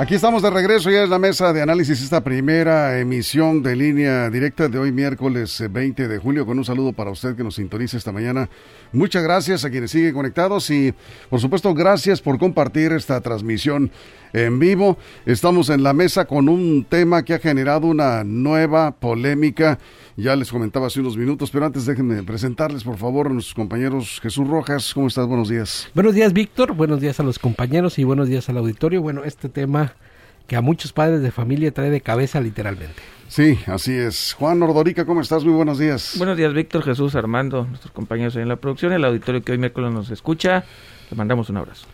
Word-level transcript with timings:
Aquí 0.00 0.14
estamos 0.14 0.40
de 0.40 0.48
regreso 0.48 0.90
ya 0.90 1.02
en 1.02 1.10
la 1.10 1.18
mesa 1.18 1.52
de 1.52 1.60
análisis, 1.60 2.00
esta 2.00 2.24
primera 2.24 2.98
emisión 2.98 3.62
de 3.62 3.76
línea 3.76 4.30
directa 4.30 4.66
de 4.66 4.78
hoy 4.78 4.92
miércoles 4.92 5.62
20 5.70 6.02
eh, 6.02 6.08
de 6.08 6.16
julio, 6.16 6.46
con 6.46 6.56
un 6.56 6.64
saludo 6.64 6.94
para 6.94 7.10
usted 7.10 7.36
que 7.36 7.44
nos 7.44 7.56
sintoniza 7.56 7.98
esta 7.98 8.10
mañana. 8.10 8.48
Muchas 8.94 9.22
gracias 9.22 9.62
a 9.66 9.68
quienes 9.68 9.90
siguen 9.90 10.14
conectados 10.14 10.70
y 10.70 10.94
por 11.28 11.38
supuesto 11.38 11.74
gracias 11.74 12.22
por 12.22 12.38
compartir 12.38 12.92
esta 12.92 13.20
transmisión 13.20 13.90
en 14.32 14.58
vivo. 14.58 14.96
Estamos 15.26 15.68
en 15.68 15.82
la 15.82 15.92
mesa 15.92 16.24
con 16.24 16.48
un 16.48 16.86
tema 16.88 17.22
que 17.22 17.34
ha 17.34 17.38
generado 17.38 17.86
una 17.86 18.24
nueva 18.24 18.92
polémica 18.92 19.78
ya 20.20 20.36
les 20.36 20.50
comentaba 20.50 20.86
hace 20.86 21.00
unos 21.00 21.16
minutos, 21.16 21.50
pero 21.50 21.64
antes 21.64 21.86
déjenme 21.86 22.22
presentarles, 22.22 22.84
por 22.84 22.98
favor, 22.98 23.28
a 23.28 23.30
nuestros 23.30 23.54
compañeros. 23.54 24.20
Jesús 24.20 24.46
Rojas, 24.46 24.92
¿cómo 24.92 25.06
estás? 25.06 25.26
Buenos 25.26 25.48
días. 25.48 25.88
Buenos 25.94 26.14
días, 26.14 26.34
Víctor. 26.34 26.74
Buenos 26.74 27.00
días 27.00 27.20
a 27.20 27.22
los 27.22 27.38
compañeros 27.38 27.98
y 27.98 28.04
buenos 28.04 28.28
días 28.28 28.48
al 28.50 28.58
auditorio. 28.58 29.00
Bueno, 29.00 29.24
este 29.24 29.48
tema 29.48 29.89
que 30.50 30.56
a 30.56 30.62
muchos 30.62 30.92
padres 30.92 31.22
de 31.22 31.30
familia 31.30 31.70
trae 31.70 31.90
de 31.90 32.00
cabeza 32.00 32.40
literalmente. 32.40 33.00
Sí, 33.28 33.56
así 33.66 33.94
es. 33.94 34.34
Juan 34.36 34.60
Ordorica, 34.60 35.04
¿cómo 35.04 35.20
estás? 35.20 35.44
Muy 35.44 35.54
buenos 35.54 35.78
días. 35.78 36.14
Buenos 36.18 36.36
días, 36.36 36.52
Víctor, 36.52 36.82
Jesús, 36.82 37.14
Armando, 37.14 37.66
nuestros 37.66 37.92
compañeros 37.92 38.34
en 38.34 38.48
la 38.48 38.56
producción, 38.56 38.92
el 38.92 39.04
auditorio 39.04 39.44
que 39.44 39.52
hoy 39.52 39.58
miércoles 39.58 39.92
nos 39.92 40.10
escucha. 40.10 40.64
Le 41.08 41.16
mandamos 41.16 41.50
un 41.50 41.58
abrazo. 41.58 41.86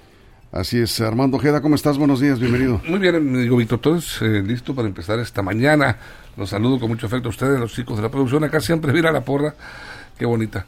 Así 0.52 0.78
es, 0.78 0.98
Armando 1.03 1.36
Ojeda, 1.36 1.61
¿cómo 1.61 1.75
estás? 1.75 1.98
Buenos 1.98 2.19
días, 2.19 2.41
bienvenido. 2.41 2.81
Muy 2.89 2.98
bien, 2.98 3.31
me 3.31 3.41
digo 3.41 3.58
Víctor, 3.58 3.78
todos 3.78 4.22
eh, 4.22 4.42
listo 4.42 4.75
para 4.75 4.88
empezar 4.88 5.19
esta 5.19 5.42
mañana. 5.42 5.98
Los 6.38 6.48
saludo 6.48 6.81
con 6.81 6.88
mucho 6.88 7.09
afecto 7.09 7.28
a 7.28 7.33
ustedes, 7.33 7.61
los 7.61 7.75
chicos 7.75 7.98
de 7.98 8.05
la 8.05 8.09
producción. 8.09 8.42
Acá 8.42 8.62
siempre 8.62 8.91
mira 8.91 9.12
la 9.12 9.20
porra, 9.20 9.55
qué 10.19 10.25
bonita. 10.25 10.64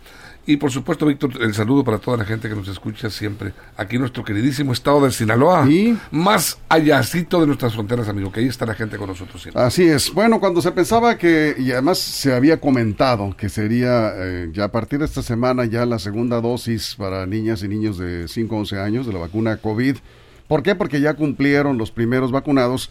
Y 0.49 0.57
por 0.57 0.71
supuesto, 0.71 1.05
Víctor, 1.05 1.33
el 1.43 1.53
saludo 1.53 1.85
para 1.85 1.99
toda 1.99 2.17
la 2.17 2.25
gente 2.25 2.49
que 2.49 2.55
nos 2.55 2.67
escucha 2.69 3.11
siempre. 3.11 3.53
Aquí 3.77 3.99
nuestro 3.99 4.25
queridísimo 4.25 4.73
estado 4.73 5.05
de 5.05 5.13
Sinaloa. 5.13 5.71
¿Y? 5.71 5.95
Más 6.11 6.59
allácito 6.71 7.39
de 7.43 7.47
nuestras 7.47 7.75
fronteras, 7.75 8.09
amigo, 8.09 8.33
que 8.33 8.41
ahí 8.41 8.47
está 8.47 8.65
la 8.65 8.73
gente 8.73 8.97
con 8.97 9.09
nosotros 9.09 9.43
siempre. 9.43 9.63
Así 9.63 9.87
es. 9.87 10.11
Bueno, 10.11 10.41
cuando 10.41 10.63
se 10.63 10.73
pensaba 10.73 11.19
que, 11.19 11.55
y 11.59 11.71
además 11.73 11.99
se 11.99 12.33
había 12.33 12.59
comentado 12.59 13.37
que 13.37 13.51
sería 13.51 14.11
eh, 14.17 14.49
ya 14.51 14.65
a 14.65 14.73
partir 14.73 15.01
de 15.01 15.05
esta 15.05 15.21
semana 15.21 15.67
ya 15.67 15.85
la 15.85 15.99
segunda 15.99 16.41
dosis 16.41 16.95
para 16.97 17.27
niñas 17.27 17.63
y 17.63 17.69
niños 17.69 17.99
de 17.99 18.27
5 18.27 18.55
a 18.55 18.59
11 18.61 18.81
años 18.81 19.07
de 19.07 19.13
la 19.13 19.19
vacuna 19.19 19.59
COVID. 19.59 19.99
¿Por 20.47 20.63
qué? 20.63 20.75
Porque 20.75 21.03
ya 21.03 21.13
cumplieron 21.13 21.77
los 21.77 21.91
primeros 21.91 22.33
vacunados 22.33 22.91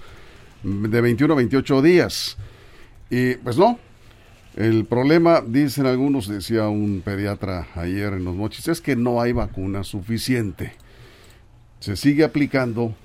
de 0.61 1.01
21 1.01 1.33
a 1.33 1.37
28 1.37 1.81
días. 1.81 2.37
Y 3.09 3.33
pues 3.37 3.57
no, 3.57 3.79
el 4.57 4.85
problema, 4.85 5.43
dicen 5.45 5.85
algunos, 5.85 6.27
decía 6.27 6.67
un 6.67 7.03
pediatra 7.05 7.67
ayer 7.75 8.13
en 8.13 8.25
los 8.25 8.35
mochis, 8.35 8.67
es 8.67 8.81
que 8.81 8.95
no 8.95 9.21
hay 9.21 9.31
vacuna 9.31 9.83
suficiente. 9.83 10.73
Se 11.79 11.95
sigue 11.95 12.23
aplicando, 12.23 12.95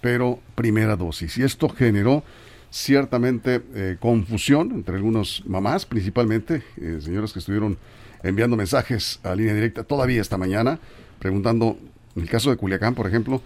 pero 0.00 0.38
primera 0.54 0.94
dosis. 0.94 1.36
Y 1.36 1.42
esto 1.42 1.68
generó 1.68 2.22
ciertamente 2.70 3.60
eh, 3.74 3.96
confusión 3.98 4.70
entre 4.70 4.94
algunas 4.94 5.42
mamás, 5.46 5.84
principalmente, 5.84 6.62
eh, 6.76 6.98
señoras 7.00 7.32
que 7.32 7.40
estuvieron 7.40 7.76
enviando 8.22 8.56
mensajes 8.56 9.18
a 9.24 9.34
línea 9.34 9.52
directa 9.52 9.82
todavía 9.82 10.20
esta 10.20 10.38
mañana, 10.38 10.78
preguntando, 11.18 11.76
en 12.14 12.22
el 12.22 12.30
caso 12.30 12.50
de 12.50 12.56
Culiacán, 12.56 12.94
por 12.94 13.08
ejemplo, 13.08 13.42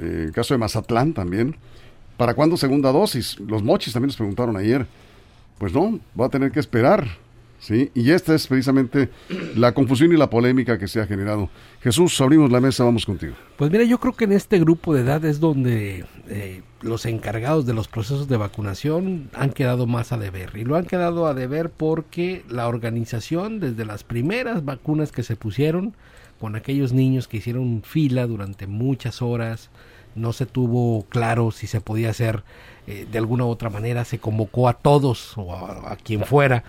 eh, 0.00 0.26
el 0.26 0.32
caso 0.32 0.54
de 0.54 0.58
Mazatlán 0.58 1.14
también, 1.14 1.56
¿para 2.16 2.34
cuándo 2.34 2.56
segunda 2.56 2.92
dosis? 2.92 3.40
Los 3.40 3.64
mochis 3.64 3.92
también 3.92 4.08
nos 4.08 4.16
preguntaron 4.16 4.56
ayer 4.56 4.86
pues 5.58 5.72
no, 5.72 5.98
va 6.18 6.26
a 6.26 6.28
tener 6.28 6.50
que 6.52 6.60
esperar. 6.60 7.06
¿sí? 7.58 7.90
Y 7.94 8.10
esta 8.10 8.34
es 8.34 8.46
precisamente 8.46 9.10
la 9.56 9.72
confusión 9.72 10.12
y 10.12 10.16
la 10.16 10.30
polémica 10.30 10.78
que 10.78 10.88
se 10.88 11.00
ha 11.00 11.06
generado. 11.06 11.48
Jesús, 11.80 12.20
abrimos 12.20 12.50
la 12.50 12.60
mesa, 12.60 12.84
vamos 12.84 13.06
contigo. 13.06 13.34
Pues 13.56 13.70
mira, 13.70 13.84
yo 13.84 13.98
creo 13.98 14.14
que 14.14 14.24
en 14.24 14.32
este 14.32 14.58
grupo 14.58 14.94
de 14.94 15.02
edad 15.02 15.24
es 15.24 15.40
donde 15.40 16.04
eh, 16.28 16.62
los 16.82 17.06
encargados 17.06 17.66
de 17.66 17.74
los 17.74 17.88
procesos 17.88 18.28
de 18.28 18.36
vacunación 18.36 19.30
han 19.34 19.50
quedado 19.50 19.86
más 19.86 20.12
a 20.12 20.18
deber. 20.18 20.52
Y 20.54 20.64
lo 20.64 20.76
han 20.76 20.84
quedado 20.84 21.26
a 21.26 21.34
deber 21.34 21.70
porque 21.70 22.44
la 22.48 22.68
organización, 22.68 23.60
desde 23.60 23.84
las 23.84 24.04
primeras 24.04 24.64
vacunas 24.64 25.12
que 25.12 25.22
se 25.22 25.36
pusieron, 25.36 25.94
con 26.40 26.54
aquellos 26.54 26.92
niños 26.92 27.28
que 27.28 27.38
hicieron 27.38 27.82
fila 27.82 28.26
durante 28.26 28.66
muchas 28.66 29.22
horas, 29.22 29.70
no 30.16 30.32
se 30.32 30.46
tuvo 30.46 31.04
claro 31.08 31.50
si 31.50 31.66
se 31.66 31.80
podía 31.80 32.10
hacer 32.10 32.42
eh, 32.86 33.06
de 33.10 33.18
alguna 33.18 33.44
u 33.44 33.48
otra 33.48 33.70
manera, 33.70 34.04
se 34.04 34.18
convocó 34.18 34.68
a 34.68 34.74
todos 34.74 35.36
o 35.36 35.54
a, 35.54 35.96
quien 35.96 36.24
fuera. 36.24 36.64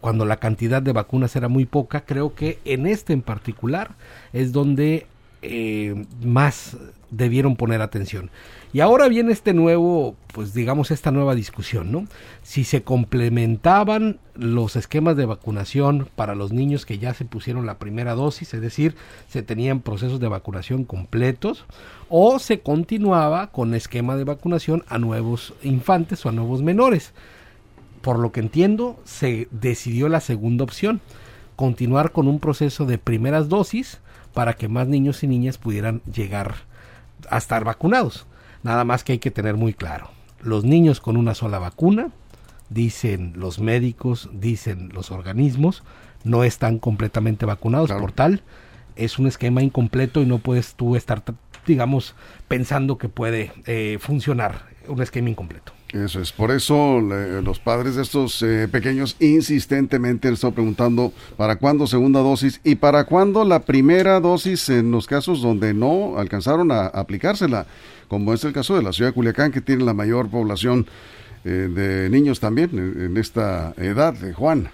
Cuando 0.00 0.24
la 0.24 0.36
cantidad 0.36 0.80
de 0.80 0.92
vacunas 0.92 1.34
era 1.36 1.48
muy 1.48 1.66
poca, 1.66 2.04
creo 2.04 2.34
que 2.34 2.58
en 2.64 2.86
este 2.86 3.12
en 3.12 3.22
particular 3.22 3.92
es 4.32 4.52
donde 4.52 5.06
eh, 5.42 6.04
más 6.22 6.76
debieron 7.12 7.56
poner 7.56 7.82
atención. 7.82 8.30
Y 8.72 8.80
ahora 8.80 9.06
viene 9.06 9.32
este 9.32 9.52
nuevo, 9.52 10.16
pues 10.32 10.54
digamos, 10.54 10.90
esta 10.90 11.10
nueva 11.10 11.34
discusión, 11.34 11.92
¿no? 11.92 12.06
Si 12.42 12.64
se 12.64 12.82
complementaban 12.82 14.18
los 14.34 14.76
esquemas 14.76 15.16
de 15.16 15.26
vacunación 15.26 16.08
para 16.16 16.34
los 16.34 16.52
niños 16.52 16.86
que 16.86 16.98
ya 16.98 17.12
se 17.12 17.26
pusieron 17.26 17.66
la 17.66 17.78
primera 17.78 18.14
dosis, 18.14 18.54
es 18.54 18.62
decir, 18.62 18.96
se 19.28 19.42
tenían 19.42 19.80
procesos 19.80 20.20
de 20.20 20.28
vacunación 20.28 20.84
completos, 20.84 21.66
o 22.08 22.38
se 22.38 22.60
continuaba 22.60 23.48
con 23.48 23.74
esquema 23.74 24.16
de 24.16 24.24
vacunación 24.24 24.82
a 24.88 24.98
nuevos 24.98 25.52
infantes 25.62 26.24
o 26.24 26.30
a 26.30 26.32
nuevos 26.32 26.62
menores. 26.62 27.12
Por 28.00 28.18
lo 28.18 28.32
que 28.32 28.40
entiendo, 28.40 28.98
se 29.04 29.48
decidió 29.50 30.08
la 30.08 30.20
segunda 30.20 30.64
opción, 30.64 31.02
continuar 31.56 32.10
con 32.10 32.26
un 32.26 32.40
proceso 32.40 32.86
de 32.86 32.96
primeras 32.96 33.50
dosis 33.50 34.00
para 34.32 34.54
que 34.54 34.68
más 34.68 34.88
niños 34.88 35.22
y 35.22 35.26
niñas 35.26 35.58
pudieran 35.58 36.00
llegar 36.10 36.71
a 37.32 37.38
estar 37.38 37.64
vacunados. 37.64 38.26
Nada 38.62 38.84
más 38.84 39.02
que 39.02 39.12
hay 39.12 39.18
que 39.18 39.30
tener 39.30 39.56
muy 39.56 39.74
claro, 39.74 40.10
los 40.40 40.64
niños 40.64 41.00
con 41.00 41.16
una 41.16 41.34
sola 41.34 41.58
vacuna, 41.58 42.10
dicen 42.68 43.32
los 43.36 43.58
médicos, 43.58 44.30
dicen 44.32 44.90
los 44.92 45.10
organismos, 45.10 45.82
no 46.24 46.44
están 46.44 46.78
completamente 46.78 47.46
vacunados, 47.46 47.90
por 47.90 48.12
tal, 48.12 48.42
es 48.94 49.18
un 49.18 49.26
esquema 49.26 49.62
incompleto 49.62 50.20
y 50.22 50.26
no 50.26 50.38
puedes 50.38 50.74
tú 50.74 50.96
estar, 50.96 51.22
digamos, 51.66 52.14
pensando 52.48 52.98
que 52.98 53.08
puede 53.08 53.52
eh, 53.66 53.98
funcionar 54.00 54.66
un 54.86 55.02
esquema 55.02 55.30
incompleto. 55.30 55.72
Eso 55.92 56.22
es, 56.22 56.32
por 56.32 56.50
eso 56.50 57.00
los 57.00 57.58
padres 57.58 57.96
de 57.96 58.02
estos 58.02 58.42
eh, 58.42 58.66
pequeños 58.66 59.14
insistentemente 59.20 60.26
han 60.26 60.34
estado 60.34 60.54
preguntando 60.54 61.12
para 61.36 61.56
cuándo 61.56 61.86
segunda 61.86 62.20
dosis 62.20 62.62
y 62.64 62.76
para 62.76 63.04
cuándo 63.04 63.44
la 63.44 63.60
primera 63.60 64.18
dosis 64.18 64.70
en 64.70 64.90
los 64.90 65.06
casos 65.06 65.42
donde 65.42 65.74
no 65.74 66.16
alcanzaron 66.16 66.72
a 66.72 66.86
aplicársela, 66.86 67.66
como 68.08 68.32
es 68.32 68.42
el 68.44 68.54
caso 68.54 68.74
de 68.74 68.82
la 68.82 68.94
ciudad 68.94 69.10
de 69.10 69.14
Culiacán, 69.14 69.52
que 69.52 69.60
tiene 69.60 69.84
la 69.84 69.92
mayor 69.92 70.30
población 70.30 70.86
eh, 71.44 71.68
de 71.70 72.08
niños 72.08 72.40
también 72.40 72.70
en, 72.72 73.18
esta 73.18 73.74
edad, 73.76 74.14
de 74.14 74.32
Juan. 74.32 74.70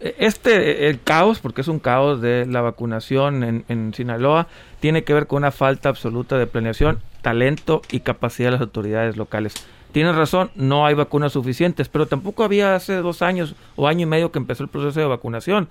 Este, 0.00 0.88
el 0.88 1.00
caos, 1.00 1.38
porque 1.38 1.60
es 1.60 1.68
un 1.68 1.78
caos 1.78 2.20
de 2.20 2.46
la 2.46 2.62
vacunación 2.62 3.44
en, 3.44 3.64
en 3.68 3.94
Sinaloa, 3.94 4.48
tiene 4.80 5.04
que 5.04 5.14
ver 5.14 5.28
con 5.28 5.38
una 5.38 5.52
falta 5.52 5.88
absoluta 5.88 6.36
de 6.36 6.48
planeación, 6.48 6.98
talento 7.22 7.80
y 7.92 8.00
capacidad 8.00 8.48
de 8.48 8.52
las 8.52 8.60
autoridades 8.60 9.16
locales 9.16 9.54
Tienes 9.92 10.14
razón, 10.14 10.50
no 10.54 10.86
hay 10.86 10.94
vacunas 10.94 11.32
suficientes, 11.32 11.88
pero 11.88 12.06
tampoco 12.06 12.44
había 12.44 12.74
hace 12.74 12.96
dos 12.96 13.22
años 13.22 13.54
o 13.74 13.88
año 13.88 14.02
y 14.02 14.06
medio 14.06 14.30
que 14.30 14.38
empezó 14.38 14.62
el 14.62 14.68
proceso 14.68 15.00
de 15.00 15.06
vacunación. 15.06 15.68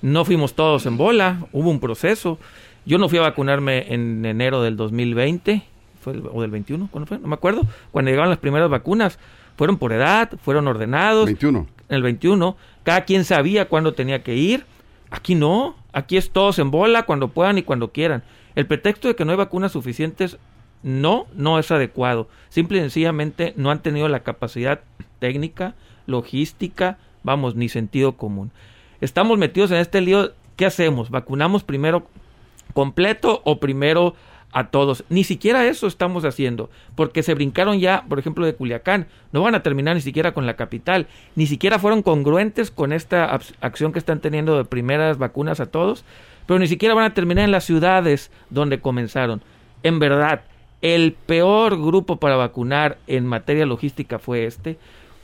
No 0.00 0.24
fuimos 0.24 0.54
todos 0.54 0.86
en 0.86 0.96
bola, 0.96 1.46
hubo 1.52 1.70
un 1.70 1.80
proceso. 1.80 2.38
Yo 2.86 2.98
no 2.98 3.08
fui 3.08 3.18
a 3.18 3.22
vacunarme 3.22 3.92
en 3.92 4.24
enero 4.24 4.62
del 4.62 4.76
2020, 4.76 5.62
fue 6.00 6.14
o 6.32 6.40
del 6.40 6.50
21, 6.50 6.88
¿cuándo 6.90 7.06
fue? 7.06 7.18
No 7.18 7.28
me 7.28 7.34
acuerdo. 7.34 7.62
Cuando 7.90 8.10
llegaron 8.10 8.30
las 8.30 8.38
primeras 8.38 8.70
vacunas, 8.70 9.18
fueron 9.56 9.76
por 9.76 9.92
edad, 9.92 10.30
fueron 10.42 10.66
ordenados. 10.68 11.26
21. 11.26 11.66
En 11.88 11.96
el 11.96 12.02
21, 12.02 12.56
cada 12.84 13.04
quien 13.04 13.24
sabía 13.24 13.68
cuándo 13.68 13.92
tenía 13.92 14.22
que 14.22 14.34
ir. 14.34 14.64
Aquí 15.10 15.34
no, 15.34 15.74
aquí 15.92 16.16
es 16.16 16.30
todos 16.30 16.58
en 16.58 16.70
bola 16.70 17.04
cuando 17.04 17.28
puedan 17.28 17.58
y 17.58 17.62
cuando 17.62 17.92
quieran. 17.92 18.22
El 18.54 18.66
pretexto 18.66 19.08
de 19.08 19.16
que 19.16 19.24
no 19.24 19.32
hay 19.32 19.36
vacunas 19.36 19.72
suficientes 19.72 20.38
no, 20.82 21.26
no 21.34 21.58
es 21.58 21.70
adecuado. 21.70 22.28
Simple 22.48 22.78
y 22.78 22.80
sencillamente 22.82 23.52
no 23.56 23.70
han 23.70 23.82
tenido 23.82 24.08
la 24.08 24.20
capacidad 24.20 24.80
técnica, 25.18 25.74
logística, 26.06 26.98
vamos, 27.22 27.56
ni 27.56 27.68
sentido 27.68 28.12
común. 28.16 28.50
Estamos 29.00 29.38
metidos 29.38 29.70
en 29.70 29.78
este 29.78 30.00
lío. 30.00 30.32
¿Qué 30.56 30.66
hacemos? 30.66 31.10
¿Vacunamos 31.10 31.62
primero 31.62 32.06
completo 32.74 33.42
o 33.44 33.60
primero 33.60 34.14
a 34.52 34.68
todos? 34.68 35.04
Ni 35.08 35.24
siquiera 35.24 35.66
eso 35.66 35.86
estamos 35.86 36.24
haciendo, 36.24 36.68
porque 36.96 37.22
se 37.22 37.34
brincaron 37.34 37.78
ya, 37.78 38.04
por 38.08 38.18
ejemplo, 38.18 38.44
de 38.44 38.54
Culiacán. 38.54 39.06
No 39.32 39.42
van 39.42 39.54
a 39.54 39.62
terminar 39.62 39.94
ni 39.94 40.00
siquiera 40.00 40.32
con 40.32 40.46
la 40.46 40.56
capital. 40.56 41.06
Ni 41.36 41.46
siquiera 41.46 41.78
fueron 41.78 42.02
congruentes 42.02 42.70
con 42.70 42.92
esta 42.92 43.38
acción 43.60 43.92
que 43.92 43.98
están 43.98 44.20
teniendo 44.20 44.56
de 44.56 44.64
primeras 44.64 45.18
vacunas 45.18 45.60
a 45.60 45.66
todos 45.66 46.04
pero 46.48 46.58
ni 46.58 46.66
siquiera 46.66 46.94
van 46.94 47.04
a 47.04 47.12
terminar 47.12 47.44
en 47.44 47.50
las 47.50 47.64
ciudades 47.64 48.30
donde 48.48 48.80
comenzaron. 48.80 49.42
En 49.82 49.98
verdad, 49.98 50.44
el 50.82 51.12
peor 51.12 51.76
grupo 51.76 52.16
para 52.16 52.36
vacunar 52.36 52.98
en 53.06 53.26
materia 53.26 53.66
logística 53.66 54.18
fue 54.18 54.46
este, 54.46 54.78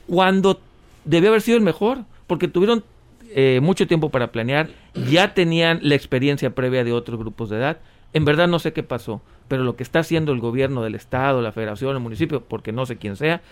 cuando 0.06 0.61
debió 1.05 1.31
haber 1.31 1.43
sido 1.43 1.56
el 1.56 1.62
mejor, 1.62 2.05
porque 2.27 2.49
tuvieron 2.49 2.85
eh, 3.31 3.61
mucho 3.62 3.87
tiempo 3.87 4.11
para 4.11 4.33
planear, 4.33 4.69
ya 5.11 5.35
tenían 5.35 5.81
la 5.83 5.95
experiencia 5.95 6.55
previa 6.55 6.85
de 6.85 6.93
otros 6.93 7.19
grupos 7.19 7.51
de 7.51 7.56
edad. 7.56 7.79
En 8.12 8.25
verdad 8.25 8.49
no 8.49 8.59
sé 8.59 8.73
qué 8.73 8.83
pasó, 8.83 9.23
pero 9.49 9.65
lo 9.65 9.77
que 9.77 9.83
está 9.83 10.01
haciendo 10.01 10.33
el 10.33 10.41
gobierno 10.41 10.83
del 10.83 10.95
Estado, 10.95 11.43
la 11.43 11.53
Federación, 11.53 11.97
el 11.97 12.03
municipio, 12.03 12.45
porque 12.45 12.73
no 12.73 12.87
sé 12.87 12.97
quién 12.97 13.17
sea, 13.17 13.43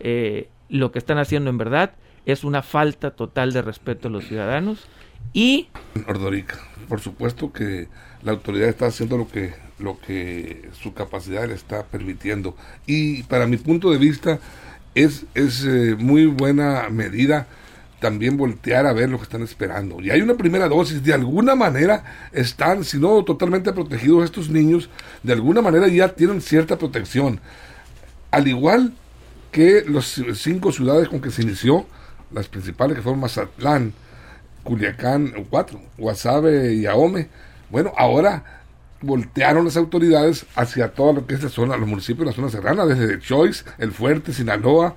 eh, 0.00 0.48
lo 0.68 0.92
que 0.92 0.98
están 0.98 1.18
haciendo 1.18 1.50
en 1.50 1.58
verdad 1.58 1.92
es 2.24 2.44
una 2.44 2.62
falta 2.62 3.10
total 3.10 3.52
de 3.52 3.62
respeto 3.62 4.08
a 4.08 4.10
los 4.10 4.24
ciudadanos 4.24 4.86
y... 5.32 5.68
Ordorica, 6.06 6.58
por 6.88 7.00
supuesto 7.00 7.52
que 7.52 7.88
la 8.22 8.32
autoridad 8.32 8.68
está 8.68 8.86
haciendo 8.86 9.16
lo 9.16 9.28
que, 9.28 9.54
lo 9.78 9.98
que 9.98 10.70
su 10.80 10.94
capacidad 10.94 11.46
le 11.46 11.54
está 11.54 11.84
permitiendo. 11.84 12.56
Y 12.86 13.22
para 13.24 13.46
mi 13.46 13.56
punto 13.56 13.90
de 13.90 13.98
vista 13.98 14.38
es, 14.94 15.24
es 15.34 15.64
eh, 15.64 15.96
muy 15.98 16.26
buena 16.26 16.88
medida 16.90 17.46
también 18.02 18.36
voltear 18.36 18.84
a 18.86 18.92
ver 18.92 19.08
lo 19.08 19.16
que 19.16 19.22
están 19.22 19.42
esperando. 19.42 20.00
Y 20.00 20.10
hay 20.10 20.20
una 20.20 20.34
primera 20.34 20.68
dosis, 20.68 21.04
de 21.04 21.14
alguna 21.14 21.54
manera 21.54 22.28
están, 22.32 22.82
si 22.82 22.98
no 22.98 23.22
totalmente 23.24 23.72
protegidos 23.72 24.24
estos 24.24 24.50
niños, 24.50 24.90
de 25.22 25.32
alguna 25.32 25.62
manera 25.62 25.86
ya 25.86 26.08
tienen 26.08 26.40
cierta 26.40 26.76
protección. 26.76 27.40
Al 28.32 28.48
igual 28.48 28.92
que 29.52 29.84
las 29.86 30.20
cinco 30.34 30.72
ciudades 30.72 31.08
con 31.08 31.20
que 31.20 31.30
se 31.30 31.42
inició, 31.42 31.86
las 32.32 32.48
principales 32.48 32.96
que 32.96 33.02
fueron 33.02 33.20
Mazatlán, 33.20 33.92
Culiacán, 34.62 35.32
cuatro, 35.50 35.80
Guasave 35.98 36.74
y 36.74 36.86
Ahome, 36.86 37.28
bueno, 37.70 37.92
ahora 37.96 38.62
voltearon 39.00 39.64
las 39.64 39.76
autoridades 39.76 40.46
hacia 40.54 40.92
todo 40.92 41.12
lo 41.12 41.26
que 41.26 41.34
es 41.34 41.42
la 41.42 41.48
zona, 41.48 41.76
los 41.76 41.88
municipios 41.88 42.20
de 42.20 42.26
la 42.26 42.36
zona 42.36 42.48
serrana, 42.50 42.86
desde 42.86 43.18
Choice, 43.18 43.64
El 43.78 43.92
Fuerte, 43.92 44.32
Sinaloa, 44.32 44.94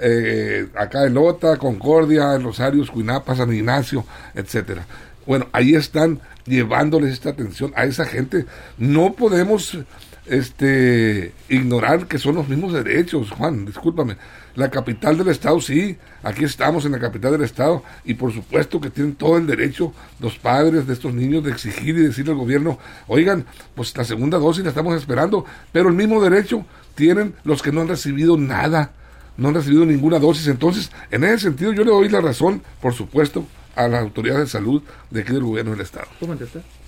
eh, 0.00 0.66
acá 0.74 1.04
en 1.04 1.14
Lota, 1.14 1.56
Concordia, 1.56 2.36
Rosario, 2.38 2.84
Cuinapa, 2.86 3.36
San 3.36 3.52
Ignacio, 3.52 4.04
etcétera. 4.34 4.86
Bueno, 5.26 5.46
ahí 5.52 5.74
están 5.74 6.20
llevándoles 6.46 7.12
esta 7.12 7.30
atención 7.30 7.72
a 7.76 7.84
esa 7.84 8.04
gente. 8.04 8.44
No 8.76 9.14
podemos 9.14 9.78
este 10.26 11.32
ignorar 11.48 12.06
que 12.06 12.18
son 12.18 12.36
los 12.36 12.48
mismos 12.48 12.72
derechos, 12.72 13.30
Juan, 13.30 13.66
discúlpame. 13.66 14.16
La 14.54 14.70
capital 14.70 15.18
del 15.18 15.28
estado, 15.28 15.60
sí, 15.60 15.96
aquí 16.22 16.44
estamos 16.44 16.84
en 16.84 16.92
la 16.92 17.00
capital 17.00 17.32
del 17.32 17.42
estado 17.42 17.82
y 18.04 18.14
por 18.14 18.32
supuesto 18.32 18.80
que 18.80 18.90
tienen 18.90 19.14
todo 19.14 19.36
el 19.36 19.46
derecho 19.46 19.92
los 20.20 20.38
padres 20.38 20.86
de 20.86 20.92
estos 20.92 21.12
niños 21.12 21.42
de 21.44 21.50
exigir 21.50 21.96
y 21.96 22.02
decirle 22.02 22.32
al 22.32 22.38
gobierno, 22.38 22.78
oigan, 23.08 23.44
pues 23.74 23.96
la 23.96 24.04
segunda 24.04 24.38
dosis 24.38 24.62
la 24.62 24.70
estamos 24.70 24.96
esperando, 24.96 25.44
pero 25.72 25.88
el 25.88 25.94
mismo 25.94 26.22
derecho 26.22 26.64
tienen 26.94 27.34
los 27.44 27.62
que 27.62 27.72
no 27.72 27.80
han 27.80 27.88
recibido 27.88 28.36
nada 28.36 28.92
no 29.36 29.48
han 29.48 29.54
recibido 29.54 29.84
ninguna 29.84 30.18
dosis. 30.18 30.46
Entonces, 30.46 30.90
en 31.10 31.24
ese 31.24 31.38
sentido, 31.40 31.72
yo 31.72 31.84
le 31.84 31.90
doy 31.90 32.08
la 32.08 32.20
razón, 32.20 32.62
por 32.80 32.94
supuesto, 32.94 33.44
a 33.74 33.88
las 33.88 34.02
autoridades 34.02 34.44
de 34.44 34.50
salud 34.50 34.82
de 35.10 35.22
aquí 35.22 35.32
del 35.32 35.42
gobierno 35.42 35.72
del 35.72 35.80
Estado. 35.80 36.06
¿Cómo 36.20 36.36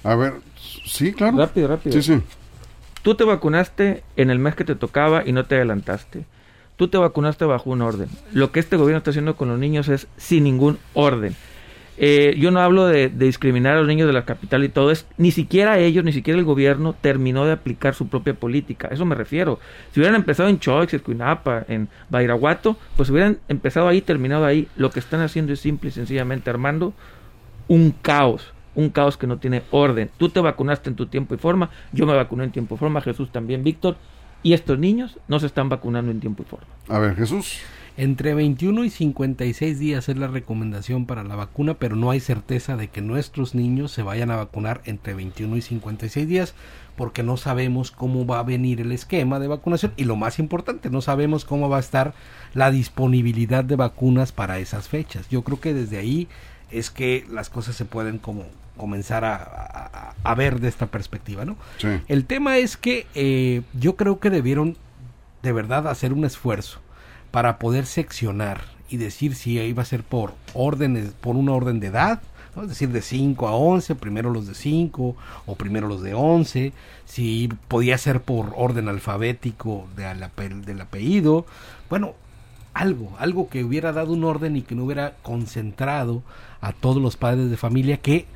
A 0.04 0.14
ver, 0.14 0.34
sí, 0.86 1.12
claro. 1.12 1.36
Rápido, 1.38 1.68
rápido. 1.68 2.00
Sí, 2.00 2.02
sí. 2.02 2.22
Tú 3.06 3.14
te 3.14 3.22
vacunaste 3.22 4.02
en 4.16 4.30
el 4.30 4.40
mes 4.40 4.56
que 4.56 4.64
te 4.64 4.74
tocaba 4.74 5.22
y 5.24 5.30
no 5.30 5.44
te 5.44 5.54
adelantaste. 5.54 6.24
Tú 6.74 6.88
te 6.88 6.98
vacunaste 6.98 7.44
bajo 7.44 7.70
un 7.70 7.80
orden. 7.80 8.08
Lo 8.32 8.50
que 8.50 8.58
este 8.58 8.76
gobierno 8.76 8.98
está 8.98 9.10
haciendo 9.10 9.36
con 9.36 9.48
los 9.48 9.60
niños 9.60 9.88
es 9.88 10.08
sin 10.16 10.42
ningún 10.42 10.76
orden. 10.92 11.36
Eh, 11.98 12.34
yo 12.36 12.50
no 12.50 12.58
hablo 12.58 12.84
de, 12.88 13.08
discriminar 13.08 13.76
a 13.76 13.78
los 13.78 13.86
niños 13.86 14.08
de 14.08 14.12
la 14.12 14.24
capital 14.24 14.64
y 14.64 14.70
todo, 14.70 14.90
es 14.90 15.06
ni 15.18 15.30
siquiera 15.30 15.78
ellos, 15.78 16.04
ni 16.04 16.10
siquiera 16.10 16.36
el 16.36 16.44
gobierno 16.44 16.96
terminó 17.00 17.44
de 17.44 17.52
aplicar 17.52 17.94
su 17.94 18.08
propia 18.08 18.34
política, 18.34 18.88
eso 18.90 19.04
me 19.04 19.14
refiero. 19.14 19.60
Si 19.92 20.00
hubieran 20.00 20.16
empezado 20.16 20.48
en 20.48 20.58
Choix, 20.58 20.92
en 20.92 20.98
Cuinapa, 20.98 21.64
en 21.68 21.88
Bairaguato, 22.10 22.76
pues 22.96 23.08
hubieran 23.10 23.38
empezado 23.46 23.86
ahí, 23.86 24.00
terminado 24.00 24.44
ahí. 24.44 24.66
Lo 24.74 24.90
que 24.90 24.98
están 24.98 25.20
haciendo 25.20 25.52
es 25.52 25.60
simple 25.60 25.90
y 25.90 25.92
sencillamente 25.92 26.50
armando 26.50 26.92
un 27.68 27.92
caos, 28.02 28.52
un 28.76 28.90
caos 28.90 29.16
que 29.16 29.26
no 29.26 29.38
tiene 29.38 29.64
orden. 29.72 30.10
Tú 30.16 30.28
te 30.28 30.40
vacunaste 30.40 30.90
en 30.90 30.96
tu 30.96 31.06
tiempo 31.06 31.34
y 31.34 31.38
forma, 31.38 31.70
yo 31.92 32.06
me 32.06 32.14
vacuné 32.14 32.44
en 32.44 32.52
tiempo 32.52 32.76
y 32.76 32.78
forma, 32.78 33.00
Jesús 33.00 33.32
también, 33.32 33.64
Víctor, 33.64 33.96
y 34.42 34.52
estos 34.52 34.78
niños 34.78 35.18
no 35.26 35.40
se 35.40 35.46
están 35.46 35.68
vacunando 35.68 36.12
en 36.12 36.20
tiempo 36.20 36.44
y 36.44 36.46
forma. 36.46 36.66
A 36.88 37.00
ver, 37.00 37.16
Jesús. 37.16 37.58
Entre 37.98 38.34
21 38.34 38.84
y 38.84 38.90
56 38.90 39.78
días 39.78 40.10
es 40.10 40.18
la 40.18 40.26
recomendación 40.26 41.06
para 41.06 41.24
la 41.24 41.34
vacuna, 41.34 41.74
pero 41.74 41.96
no 41.96 42.10
hay 42.10 42.20
certeza 42.20 42.76
de 42.76 42.88
que 42.88 43.00
nuestros 43.00 43.54
niños 43.54 43.90
se 43.90 44.02
vayan 44.02 44.30
a 44.30 44.36
vacunar 44.36 44.82
entre 44.84 45.14
21 45.14 45.56
y 45.56 45.62
56 45.62 46.28
días 46.28 46.54
porque 46.94 47.22
no 47.22 47.38
sabemos 47.38 47.90
cómo 47.90 48.26
va 48.26 48.40
a 48.40 48.42
venir 48.42 48.82
el 48.82 48.92
esquema 48.92 49.38
de 49.38 49.48
vacunación 49.48 49.92
y 49.96 50.04
lo 50.04 50.16
más 50.16 50.38
importante, 50.38 50.90
no 50.90 51.00
sabemos 51.00 51.46
cómo 51.46 51.70
va 51.70 51.78
a 51.78 51.80
estar 51.80 52.12
la 52.52 52.70
disponibilidad 52.70 53.64
de 53.64 53.76
vacunas 53.76 54.30
para 54.30 54.58
esas 54.58 54.88
fechas. 54.88 55.28
Yo 55.30 55.42
creo 55.42 55.58
que 55.58 55.72
desde 55.72 55.96
ahí 55.96 56.28
es 56.70 56.90
que 56.90 57.24
las 57.30 57.48
cosas 57.48 57.76
se 57.76 57.86
pueden 57.86 58.18
como 58.18 58.44
comenzar 58.76 59.24
a, 59.24 60.34
ver 60.36 60.60
de 60.60 60.68
esta 60.68 60.86
perspectiva, 60.86 61.44
¿no? 61.44 61.56
El 62.08 62.26
tema 62.26 62.58
es 62.58 62.76
que 62.76 63.06
eh, 63.14 63.62
yo 63.78 63.96
creo 63.96 64.18
que 64.18 64.28
debieron 64.28 64.76
de 65.42 65.52
verdad 65.52 65.88
hacer 65.88 66.12
un 66.12 66.24
esfuerzo 66.24 66.80
para 67.30 67.58
poder 67.58 67.86
seccionar 67.86 68.62
y 68.88 68.96
decir 68.96 69.34
si 69.34 69.58
iba 69.58 69.82
a 69.82 69.86
ser 69.86 70.02
por 70.02 70.34
órdenes, 70.52 71.12
por 71.20 71.36
una 71.36 71.52
orden 71.52 71.80
de 71.80 71.88
edad, 71.88 72.20
es 72.62 72.68
decir, 72.68 72.88
de 72.88 73.02
5 73.02 73.48
a 73.48 73.54
11, 73.54 73.94
primero 73.96 74.30
los 74.30 74.46
de 74.46 74.54
5 74.54 75.16
o 75.46 75.54
primero 75.56 75.88
los 75.88 76.02
de 76.02 76.14
11, 76.14 76.72
si 77.04 77.48
podía 77.68 77.98
ser 77.98 78.22
por 78.22 78.54
orden 78.56 78.88
alfabético 78.88 79.86
de 79.94 80.04
del 80.64 80.80
apellido, 80.80 81.44
bueno, 81.90 82.14
algo, 82.72 83.14
algo 83.18 83.48
que 83.48 83.64
hubiera 83.64 83.92
dado 83.92 84.12
un 84.12 84.24
orden 84.24 84.56
y 84.56 84.62
que 84.62 84.74
no 84.74 84.84
hubiera 84.84 85.14
concentrado 85.22 86.22
a 86.60 86.72
todos 86.72 87.00
los 87.00 87.16
padres 87.16 87.50
de 87.50 87.56
familia 87.56 87.98
que 87.98 88.26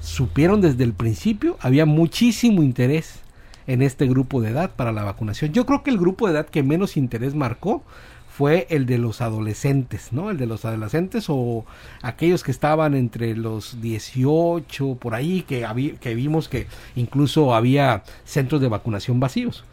supieron 0.00 0.60
desde 0.60 0.84
el 0.84 0.92
principio, 0.92 1.56
había 1.60 1.86
muchísimo 1.86 2.62
interés 2.62 3.20
en 3.66 3.82
este 3.82 4.06
grupo 4.06 4.40
de 4.40 4.50
edad 4.50 4.70
para 4.74 4.92
la 4.92 5.04
vacunación. 5.04 5.52
Yo 5.52 5.66
creo 5.66 5.82
que 5.82 5.90
el 5.90 5.98
grupo 5.98 6.26
de 6.26 6.34
edad 6.34 6.46
que 6.46 6.62
menos 6.62 6.96
interés 6.96 7.34
marcó 7.34 7.84
fue 8.28 8.66
el 8.70 8.86
de 8.86 8.98
los 8.98 9.20
adolescentes, 9.20 10.12
¿no? 10.12 10.30
El 10.30 10.38
de 10.38 10.46
los 10.46 10.64
adolescentes 10.64 11.26
o 11.28 11.66
aquellos 12.02 12.42
que 12.42 12.50
estaban 12.50 12.94
entre 12.94 13.36
los 13.36 13.80
18 13.82 14.94
por 14.94 15.14
ahí, 15.14 15.42
que, 15.42 15.66
que 16.00 16.14
vimos 16.14 16.48
que 16.48 16.66
incluso 16.96 17.54
había 17.54 18.02
centros 18.24 18.60
de 18.60 18.68
vacunación 18.68 19.20
vacíos. 19.20 19.64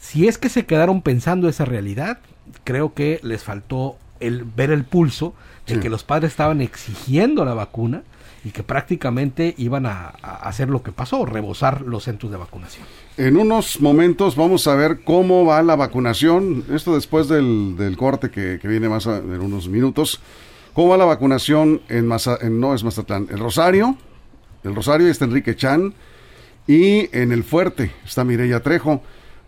Si 0.00 0.26
es 0.26 0.36
que 0.36 0.48
se 0.48 0.66
quedaron 0.66 1.02
pensando 1.02 1.48
esa 1.48 1.64
realidad, 1.64 2.18
creo 2.64 2.92
que 2.92 3.20
les 3.22 3.44
faltó 3.44 3.96
el 4.18 4.44
ver 4.44 4.72
el 4.72 4.84
pulso 4.84 5.34
de 5.66 5.78
que 5.78 5.88
los 5.88 6.02
padres 6.02 6.32
estaban 6.32 6.60
exigiendo 6.60 7.44
la 7.44 7.54
vacuna 7.54 8.02
y 8.44 8.50
que 8.50 8.62
prácticamente 8.62 9.54
iban 9.58 9.86
a, 9.86 10.08
hacer 10.08 10.68
lo 10.68 10.82
que 10.82 10.92
pasó, 10.92 11.24
rebosar 11.24 11.82
los 11.82 12.04
centros 12.04 12.32
de 12.32 12.38
vacunación. 12.38 12.86
En 13.16 13.36
unos 13.36 13.80
momentos 13.80 14.36
vamos 14.36 14.66
a 14.66 14.74
ver 14.74 15.00
cómo 15.04 15.44
va 15.44 15.62
la 15.62 15.76
vacunación, 15.76 16.64
esto 16.72 16.94
después 16.94 17.28
del, 17.28 17.76
del 17.76 17.96
corte 17.96 18.30
que, 18.30 18.58
viene 18.64 18.88
más 18.88 19.06
en 19.06 19.40
unos 19.40 19.68
minutos, 19.68 20.20
cómo 20.72 20.88
va 20.88 20.96
la 20.96 21.04
vacunación 21.04 21.82
en, 21.88 22.10
en 22.40 22.60
no 22.60 22.74
es 22.74 22.82
Mazatlán, 22.82 23.28
el 23.30 23.38
Rosario, 23.38 23.96
el 24.64 24.74
Rosario 24.74 25.08
está 25.08 25.24
Enrique 25.24 25.56
Chan 25.56 25.94
y 26.66 27.08
en 27.16 27.32
el 27.32 27.44
Fuerte 27.44 27.92
está 28.04 28.24
Mireya 28.24 28.60
Trejo. 28.60 29.02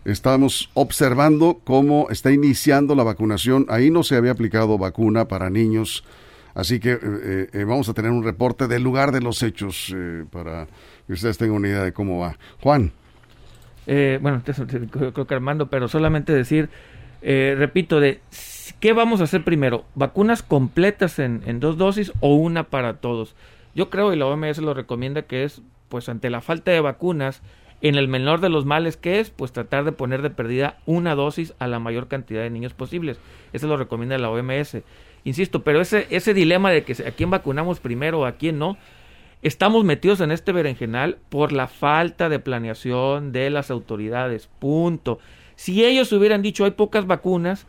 Estamos 0.04 0.70
observando 0.74 1.60
cómo 1.64 2.08
está 2.10 2.30
iniciando 2.30 2.94
la 2.94 3.04
vacunación. 3.04 3.64
Ahí 3.70 3.90
no 3.90 4.02
se 4.02 4.16
había 4.16 4.32
aplicado 4.32 4.76
vacuna 4.76 5.28
para 5.28 5.48
niños 5.48 6.04
Así 6.54 6.78
que 6.78 6.92
eh, 6.92 7.48
eh, 7.52 7.64
vamos 7.64 7.88
a 7.88 7.94
tener 7.94 8.10
un 8.10 8.22
reporte 8.22 8.68
del 8.68 8.82
lugar 8.82 9.10
de 9.12 9.20
los 9.20 9.42
hechos 9.42 9.92
eh, 9.94 10.24
para 10.30 10.66
que 11.06 11.12
ustedes 11.12 11.36
tengan 11.36 11.56
una 11.56 11.68
idea 11.68 11.82
de 11.82 11.92
cómo 11.92 12.18
va. 12.18 12.36
Juan. 12.60 12.92
bueno, 13.86 14.42
creo 14.90 15.26
que 15.26 15.34
Armando, 15.34 15.68
pero 15.68 15.88
solamente 15.88 16.32
decir, 16.32 16.70
repito, 17.22 18.00
de 18.00 18.20
qué 18.80 18.92
vamos 18.92 19.20
a 19.20 19.24
hacer 19.24 19.44
primero, 19.44 19.84
vacunas 19.94 20.42
completas 20.42 21.18
en, 21.18 21.42
en 21.46 21.60
dos 21.60 21.76
dosis 21.76 22.12
o 22.20 22.34
una 22.34 22.64
para 22.64 22.94
todos. 22.98 23.34
Yo 23.74 23.90
creo, 23.90 24.12
y 24.12 24.16
la 24.16 24.26
OMS 24.26 24.58
lo 24.58 24.72
recomienda, 24.72 25.22
que 25.22 25.42
es, 25.42 25.60
pues 25.88 26.08
ante 26.08 26.30
la 26.30 26.40
falta 26.40 26.70
de 26.70 26.80
vacunas, 26.80 27.42
en 27.80 27.96
el 27.96 28.08
menor 28.08 28.40
de 28.40 28.48
los 28.48 28.64
males 28.64 28.96
que 28.96 29.20
es, 29.20 29.30
pues 29.30 29.52
tratar 29.52 29.84
de 29.84 29.92
poner 29.92 30.22
de 30.22 30.30
perdida 30.30 30.78
una 30.86 31.14
dosis 31.14 31.52
a 31.58 31.66
la 31.66 31.78
mayor 31.80 32.08
cantidad 32.08 32.42
de 32.42 32.48
niños 32.48 32.72
posibles. 32.72 33.18
Eso 33.52 33.66
lo 33.66 33.76
recomienda 33.76 34.16
la 34.16 34.30
OMS. 34.30 34.78
Insisto, 35.24 35.62
pero 35.62 35.80
ese, 35.80 36.06
ese 36.10 36.34
dilema 36.34 36.70
de 36.70 36.84
que 36.84 36.92
a 37.02 37.10
quién 37.10 37.30
vacunamos 37.30 37.80
primero 37.80 38.20
o 38.20 38.26
a 38.26 38.32
quién 38.32 38.58
no, 38.58 38.76
estamos 39.42 39.84
metidos 39.84 40.20
en 40.20 40.30
este 40.30 40.52
berenjenal 40.52 41.18
por 41.28 41.52
la 41.52 41.66
falta 41.66 42.28
de 42.28 42.38
planeación 42.38 43.32
de 43.32 43.50
las 43.50 43.70
autoridades. 43.70 44.48
Punto. 44.58 45.18
Si 45.56 45.84
ellos 45.84 46.12
hubieran 46.12 46.42
dicho 46.42 46.64
hay 46.64 46.72
pocas 46.72 47.06
vacunas, 47.06 47.66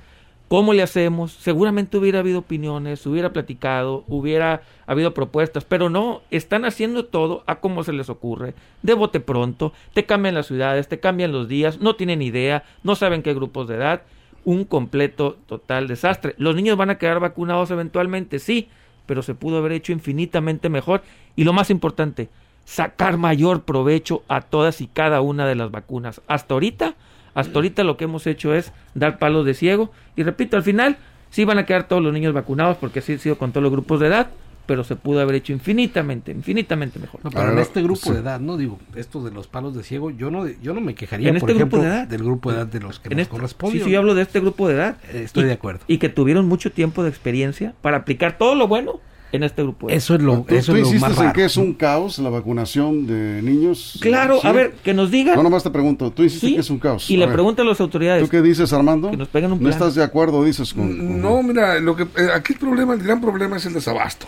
¿Cómo 0.47 0.73
le 0.73 0.83
hacemos? 0.83 1.31
Seguramente 1.31 1.97
hubiera 1.97 2.19
habido 2.19 2.39
opiniones, 2.39 3.03
hubiera 3.07 3.33
platicado, 3.33 4.03
hubiera 4.07 4.61
habido 4.85 5.11
propuestas, 5.11 5.65
pero 5.65 5.89
no, 5.89 6.21
están 6.29 6.65
haciendo 6.65 7.05
todo 7.05 7.43
a 7.47 7.55
como 7.55 7.83
se 7.83 7.93
les 7.93 8.09
ocurre, 8.09 8.53
de 8.83 8.93
bote 8.93 9.19
pronto, 9.19 9.73
te 9.95 10.05
cambian 10.05 10.35
las 10.35 10.45
ciudades, 10.45 10.87
te 10.87 10.99
cambian 10.99 11.31
los 11.31 11.47
días, 11.47 11.79
no 11.79 11.95
tienen 11.95 12.21
idea, 12.21 12.63
no 12.83 12.95
saben 12.95 13.23
qué 13.23 13.33
grupos 13.33 13.67
de 13.67 13.75
edad, 13.75 14.03
un 14.45 14.63
completo, 14.63 15.37
total 15.47 15.87
desastre. 15.87 16.35
¿Los 16.37 16.55
niños 16.55 16.77
van 16.77 16.89
a 16.89 16.97
quedar 16.97 17.19
vacunados 17.19 17.71
eventualmente? 17.71 18.39
Sí, 18.39 18.69
pero 19.05 19.21
se 19.21 19.35
pudo 19.35 19.57
haber 19.57 19.73
hecho 19.73 19.91
infinitamente 19.91 20.69
mejor 20.69 21.03
y 21.35 21.43
lo 21.43 21.51
más 21.51 21.69
importante, 21.69 22.29
sacar 22.63 23.17
mayor 23.17 23.63
provecho 23.63 24.23
a 24.29 24.41
todas 24.41 24.79
y 24.79 24.87
cada 24.87 25.19
una 25.21 25.45
de 25.45 25.55
las 25.55 25.71
vacunas. 25.71 26.21
Hasta 26.27 26.53
ahorita 26.53 26.95
hasta 27.35 27.59
ahorita 27.59 27.83
lo 27.83 27.97
que 27.97 28.05
hemos 28.05 28.25
hecho 28.25 28.55
es 28.55 28.71
dar 28.95 29.19
palos 29.19 29.45
de 29.45 29.53
ciego. 29.53 29.91
Y 30.15 30.23
repito, 30.23 30.55
al 30.57 30.63
final 30.63 30.97
sí 31.29 31.43
van 31.43 31.59
a 31.59 31.65
quedar 31.65 31.87
todos 31.87 32.01
los 32.01 32.13
niños 32.13 32.33
vacunados 32.33 32.77
porque 32.77 32.99
así 32.99 33.13
ha 33.13 33.19
sido 33.19 33.37
con 33.37 33.51
todos 33.51 33.61
los 33.61 33.71
grupos 33.71 33.99
de 33.99 34.07
edad, 34.07 34.29
pero 34.65 34.83
se 34.83 34.95
pudo 34.95 35.19
haber 35.19 35.35
hecho 35.35 35.53
infinitamente, 35.53 36.31
infinitamente 36.31 36.99
mejor. 36.99 37.21
No, 37.23 37.29
pero 37.29 37.51
en 37.51 37.59
este 37.59 37.81
grupo 37.81 38.13
de 38.13 38.19
edad, 38.19 38.39
no 38.39 38.57
digo, 38.57 38.79
estos 38.95 39.23
de 39.23 39.31
los 39.31 39.47
palos 39.47 39.75
de 39.75 39.83
ciego, 39.83 40.11
yo 40.11 40.31
no 40.31 40.47
yo 40.47 40.73
no 40.73 40.81
me 40.81 40.95
quejaría, 40.95 41.29
por 41.29 41.37
este 41.37 41.51
ejemplo, 41.53 41.81
del 41.81 42.23
grupo 42.23 42.51
de 42.51 42.57
edad 42.57 42.67
de 42.67 42.79
los 42.79 42.99
que 42.99 43.09
nos 43.09 43.19
este, 43.19 43.31
corresponde. 43.31 43.77
Sí, 43.77 43.83
sí, 43.83 43.91
yo 43.91 43.99
hablo 43.99 44.15
de 44.15 44.21
este 44.21 44.39
grupo 44.39 44.67
de 44.67 44.75
edad. 44.75 44.97
estoy 45.13 45.45
de 45.45 45.53
acuerdo. 45.53 45.81
Y 45.87 45.97
que 45.97 46.09
tuvieron 46.09 46.47
mucho 46.47 46.71
tiempo 46.71 47.03
de 47.03 47.09
experiencia 47.09 47.73
para 47.81 47.97
aplicar 47.97 48.37
todo 48.37 48.55
lo 48.55 48.67
bueno 48.67 48.99
en 49.31 49.43
este 49.43 49.63
grupo. 49.63 49.89
Eso 49.89 50.15
es 50.15 50.21
lo, 50.21 50.41
¿Tú, 50.41 50.55
eso 50.55 50.75
es 50.75 50.93
lo 50.93 50.99
más 50.99 51.19
en 51.19 51.33
que 51.33 51.45
es 51.45 51.57
un 51.57 51.73
caos 51.73 52.19
la 52.19 52.29
vacunación 52.29 53.05
de 53.05 53.41
niños? 53.41 53.97
Claro, 54.01 54.39
a 54.43 54.51
ver, 54.51 54.73
que 54.83 54.93
nos 54.93 55.11
digan. 55.11 55.35
No, 55.35 55.43
nomás 55.43 55.63
te 55.63 55.69
pregunto, 55.69 56.11
tú 56.11 56.23
insistes 56.23 56.53
que 56.53 56.59
es 56.59 56.69
un 56.69 56.79
caos. 56.79 57.09
Y 57.09 57.17
le 57.17 57.27
pregunto 57.27 57.61
a 57.61 57.65
las 57.65 57.79
autoridades. 57.79 58.23
¿Tú 58.23 58.29
qué 58.29 58.41
dices, 58.41 58.71
Armando? 58.73 59.11
Que 59.11 59.17
nos 59.17 59.27
peguen 59.27 59.51
un 59.51 59.59
plan. 59.59 59.69
¿No 59.69 59.73
estás 59.73 59.95
de 59.95 60.03
acuerdo, 60.03 60.43
dices? 60.43 60.73
Con, 60.73 61.21
No, 61.21 61.43
mira, 61.43 61.79
lo 61.79 61.95
que 61.95 62.03
eh, 62.03 62.29
aquí 62.33 62.53
el 62.53 62.59
problema, 62.59 62.93
el 62.93 63.03
gran 63.03 63.21
problema 63.21 63.57
es 63.57 63.65
el 63.65 63.73
desabasto 63.73 64.27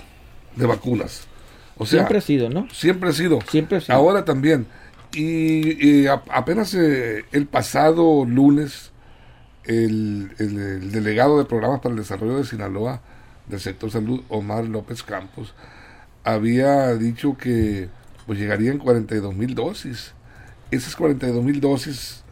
de 0.57 0.65
vacunas. 0.65 1.27
O 1.77 1.85
sea, 1.85 1.99
siempre 1.99 2.17
ha 2.17 2.21
sido, 2.21 2.49
¿no? 2.49 2.67
Siempre 2.71 3.09
ha 3.09 3.13
sido. 3.13 3.39
Siempre 3.49 3.77
ha 3.77 3.81
sido. 3.81 3.95
Ahora 3.95 4.25
también. 4.25 4.67
Y, 5.13 6.05
apenas 6.07 6.73
eh, 6.73 7.23
el 7.31 7.45
pasado 7.47 8.25
lunes, 8.25 8.91
el, 9.63 10.31
el 10.37 10.91
delegado 10.91 11.37
de 11.37 11.45
programas 11.45 11.79
para 11.79 11.93
el 11.93 11.99
desarrollo 11.99 12.37
de 12.37 12.43
Sinaloa 12.43 13.01
del 13.47 13.59
sector 13.59 13.89
salud, 13.91 14.21
Omar 14.29 14.65
López 14.65 15.03
Campos, 15.03 15.53
había 16.23 16.93
dicho 16.95 17.37
que 17.37 17.89
pues 18.25 18.39
llegarían 18.39 18.77
42 18.77 19.33
mil 19.35 19.55
dosis. 19.55 20.13
Esas 20.69 20.95
42 20.97 21.43
mil 21.43 21.61
dosis, 21.61 22.23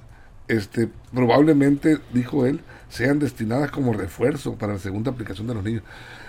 este, 0.50 0.90
probablemente, 1.14 2.00
dijo 2.14 2.46
él, 2.46 2.60
sean 2.90 3.20
destinadas 3.20 3.72
como 3.72 3.94
refuerzo 3.94 4.56
para 4.56 4.74
la 4.74 4.80
segunda 4.80 5.12
aplicación 5.12 5.48
de 5.48 5.54
los 5.54 5.64
niños. 5.64 5.84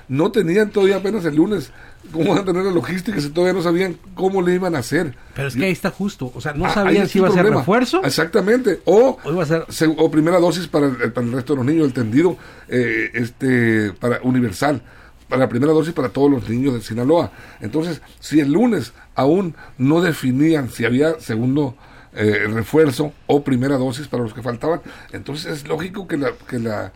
No 0.09 0.31
tenían 0.31 0.71
todavía 0.71 0.97
apenas 0.97 1.25
el 1.25 1.37
lunes 1.37 1.73
cómo 2.13 2.31
van 2.31 2.43
a 2.43 2.45
tener 2.45 2.65
la 2.65 2.71
logística 2.71 3.21
si 3.21 3.31
todavía 3.31 3.55
no 3.55 3.63
sabían 3.63 3.97
cómo 4.15 4.43
le 4.43 4.55
iban 4.55 4.75
a 4.75 4.79
hacer. 4.79 5.15
Pero 5.35 5.49
es 5.49 5.57
que 5.57 5.65
ahí 5.65 5.73
está 5.73 5.91
justo, 5.91 6.31
o 6.35 6.41
sea, 6.41 6.53
no 6.53 6.67
ah, 6.67 6.71
sabían 6.71 7.09
si 7.09 7.19
iba 7.19 7.29
a 7.29 7.33
ser 7.33 7.47
refuerzo. 7.47 8.03
Exactamente, 8.05 8.81
o, 8.85 9.19
iba 9.25 9.43
a 9.43 9.47
ser... 9.47 9.91
o 9.97 10.11
primera 10.11 10.39
dosis 10.39 10.69
para 10.69 10.87
el, 10.87 11.13
para 11.13 11.27
el, 11.27 11.33
resto 11.33 11.55
de 11.55 11.57
los 11.59 11.67
niños, 11.67 11.87
el 11.87 11.93
tendido 11.93 12.37
eh, 12.69 13.11
este, 13.15 13.93
para 13.93 14.21
universal 14.23 14.83
para 15.29 15.41
la 15.41 15.49
primera 15.49 15.73
dosis 15.73 15.93
para 15.93 16.11
todos 16.11 16.31
los 16.31 16.49
niños 16.49 16.75
de 16.75 16.81
Sinaloa. 16.81 17.33
Entonces, 17.61 18.01
si 18.21 18.41
el 18.41 18.53
lunes 18.53 18.93
aún 19.15 19.57
no 19.79 20.01
definían 20.01 20.71
si 20.71 20.85
había 20.85 21.19
segundo 21.19 21.77
eh, 22.15 22.47
refuerzo 22.49 23.13
o 23.27 23.43
primera 23.43 23.77
dosis 23.77 24.09
para 24.09 24.23
los 24.23 24.33
que 24.33 24.43
faltaban, 24.43 24.83
entonces 25.13 25.53
es 25.53 25.69
lógico 25.69 26.07
que 26.07 26.17
la, 26.17 26.33
que 26.49 26.59
la 26.59 26.93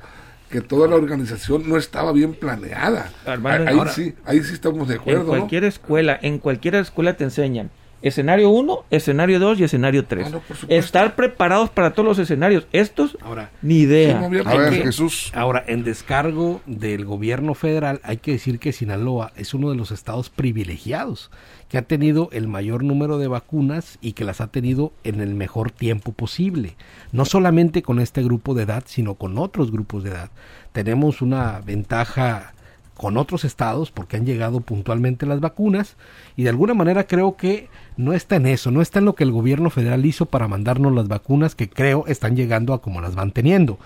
que 0.51 0.61
toda 0.61 0.89
la 0.89 0.97
organización 0.97 1.69
no 1.69 1.77
estaba 1.77 2.13
bien 2.13 2.35
planeada. 2.35 3.11
ahí, 3.27 3.79
sí, 3.95 4.15
ahí 4.25 4.43
sí 4.43 4.55
estamos 4.55 4.89
de 4.89 4.97
acuerdo. 4.97 5.21
En 5.21 5.27
cualquier 5.27 5.65
escuela, 5.65 6.19
en 6.21 6.39
cualquier 6.39 6.75
escuela 6.75 7.17
te 7.17 7.25
enseñan 7.25 7.71
Escenario 8.03 8.49
1, 8.49 8.85
escenario 8.91 9.39
2 9.39 9.61
y 9.61 9.65
escenario 9.65 10.07
3. 10.07 10.33
Ah, 10.33 10.41
Estar 10.69 11.15
preparados 11.17 11.69
para 11.69 11.93
todos 11.93 12.09
los 12.09 12.19
escenarios. 12.19 12.67
Estos, 12.73 13.19
ahora, 13.21 13.51
ni 13.61 13.81
idea. 13.81 14.31
Jesús. 14.71 15.31
Ahora, 15.35 15.63
en 15.67 15.85
descargo 15.85 16.63
del 16.65 17.05
gobierno 17.05 17.55
federal, 17.55 18.01
hay 18.03 18.17
que 18.17 18.33
decir 18.33 18.59
que 18.59 18.73
Sinaloa 18.73 19.33
es 19.37 19.53
uno 19.53 19.69
de 19.69 19.77
los 19.77 19.91
estados 19.91 20.31
privilegiados, 20.31 21.31
que 21.71 21.79
ha 21.79 21.83
tenido 21.83 22.29
el 22.33 22.49
mayor 22.49 22.83
número 22.83 23.17
de 23.19 23.29
vacunas 23.29 23.97
y 24.01 24.13
que 24.13 24.25
las 24.25 24.41
ha 24.41 24.49
tenido 24.49 24.93
en 25.05 25.21
el 25.21 25.37
mejor 25.37 25.71
tiempo 25.71 26.11
posible. 26.11 26.75
No 27.13 27.25
solamente 27.25 27.83
con 27.83 28.01
este 28.01 28.25
grupo 28.25 28.55
de 28.55 28.65
edad, 28.65 28.83
sino 28.87 29.15
con 29.15 29.39
otros 29.39 29.71
grupos 29.71 30.03
de 30.03 30.11
edad. 30.11 30.31
Tenemos 30.73 31.23
una 31.23 31.61
ventaja 31.61 32.55
con 32.97 33.17
otros 33.17 33.45
estados 33.45 33.93
porque 33.93 34.17
han 34.17 34.27
llegado 34.27 34.61
puntualmente 34.61 35.27
las 35.27 35.41
vacunas 35.41 35.97
y 36.37 36.43
de 36.43 36.51
alguna 36.51 36.75
manera 36.75 37.07
creo 37.07 37.37
que 37.37 37.69
no 37.97 38.15
está 38.15 38.37
en 38.37 38.47
eso, 38.47 38.73
no 38.73 38.83
está 38.83 38.99
en 38.99 39.05
lo 39.05 39.15
que 39.15 39.25
el 39.25 39.31
gobierno 39.31 39.71
federal 39.71 40.05
hizo 40.05 40.27
para 40.27 40.49
mandarnos 40.49 40.93
las 40.93 41.07
vacunas 41.07 41.55
que 41.55 41.71
creo 41.71 42.05
están 42.09 42.35
llegando 42.35 42.75
a 42.75 42.83
como 42.83 43.01
las 43.01 43.15
van 43.15 43.31
teniendo. 43.31 43.79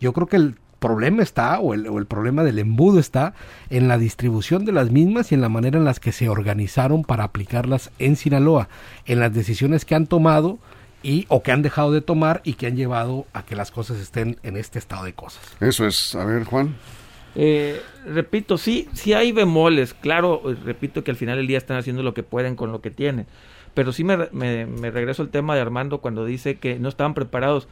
Yo 0.00 0.12
creo 0.12 0.26
que 0.26 0.36
el 0.36 0.56
problema 0.78 1.22
está, 1.22 1.58
o 1.60 1.74
el, 1.74 1.86
o 1.86 1.98
el, 1.98 2.06
problema 2.06 2.44
del 2.44 2.58
embudo 2.58 2.98
está, 2.98 3.34
en 3.70 3.88
la 3.88 3.98
distribución 3.98 4.64
de 4.64 4.72
las 4.72 4.90
mismas 4.90 5.32
y 5.32 5.34
en 5.34 5.40
la 5.40 5.48
manera 5.48 5.78
en 5.78 5.84
las 5.84 6.00
que 6.00 6.12
se 6.12 6.28
organizaron 6.28 7.02
para 7.02 7.24
aplicarlas 7.24 7.90
en 7.98 8.16
Sinaloa, 8.16 8.68
en 9.06 9.20
las 9.20 9.32
decisiones 9.32 9.84
que 9.84 9.94
han 9.94 10.06
tomado 10.06 10.58
y 11.02 11.26
o 11.28 11.42
que 11.42 11.52
han 11.52 11.62
dejado 11.62 11.92
de 11.92 12.00
tomar 12.00 12.40
y 12.44 12.54
que 12.54 12.66
han 12.66 12.76
llevado 12.76 13.26
a 13.32 13.44
que 13.44 13.56
las 13.56 13.70
cosas 13.70 13.98
estén 13.98 14.38
en 14.42 14.56
este 14.56 14.78
estado 14.78 15.04
de 15.04 15.12
cosas. 15.12 15.42
Eso 15.60 15.86
es, 15.86 16.14
a 16.14 16.24
ver 16.24 16.44
Juan. 16.44 16.74
Eh, 17.34 17.80
repito, 18.06 18.58
sí, 18.58 18.88
sí 18.94 19.12
hay 19.12 19.32
bemoles, 19.32 19.94
claro, 19.94 20.42
repito 20.64 21.04
que 21.04 21.10
al 21.10 21.16
final 21.16 21.36
del 21.36 21.46
día 21.46 21.58
están 21.58 21.76
haciendo 21.76 22.02
lo 22.02 22.14
que 22.14 22.22
pueden 22.22 22.56
con 22.56 22.72
lo 22.72 22.80
que 22.80 22.90
tienen. 22.90 23.26
Pero 23.74 23.92
sí 23.92 24.02
me, 24.02 24.16
me, 24.32 24.90
regreso 24.90 25.22
al 25.22 25.28
tema 25.28 25.54
de 25.54 25.60
Armando 25.60 25.98
cuando 25.98 26.24
dice 26.24 26.58
que 26.58 26.78
no 26.78 26.88
estaban 26.88 27.14
preparados. 27.14 27.68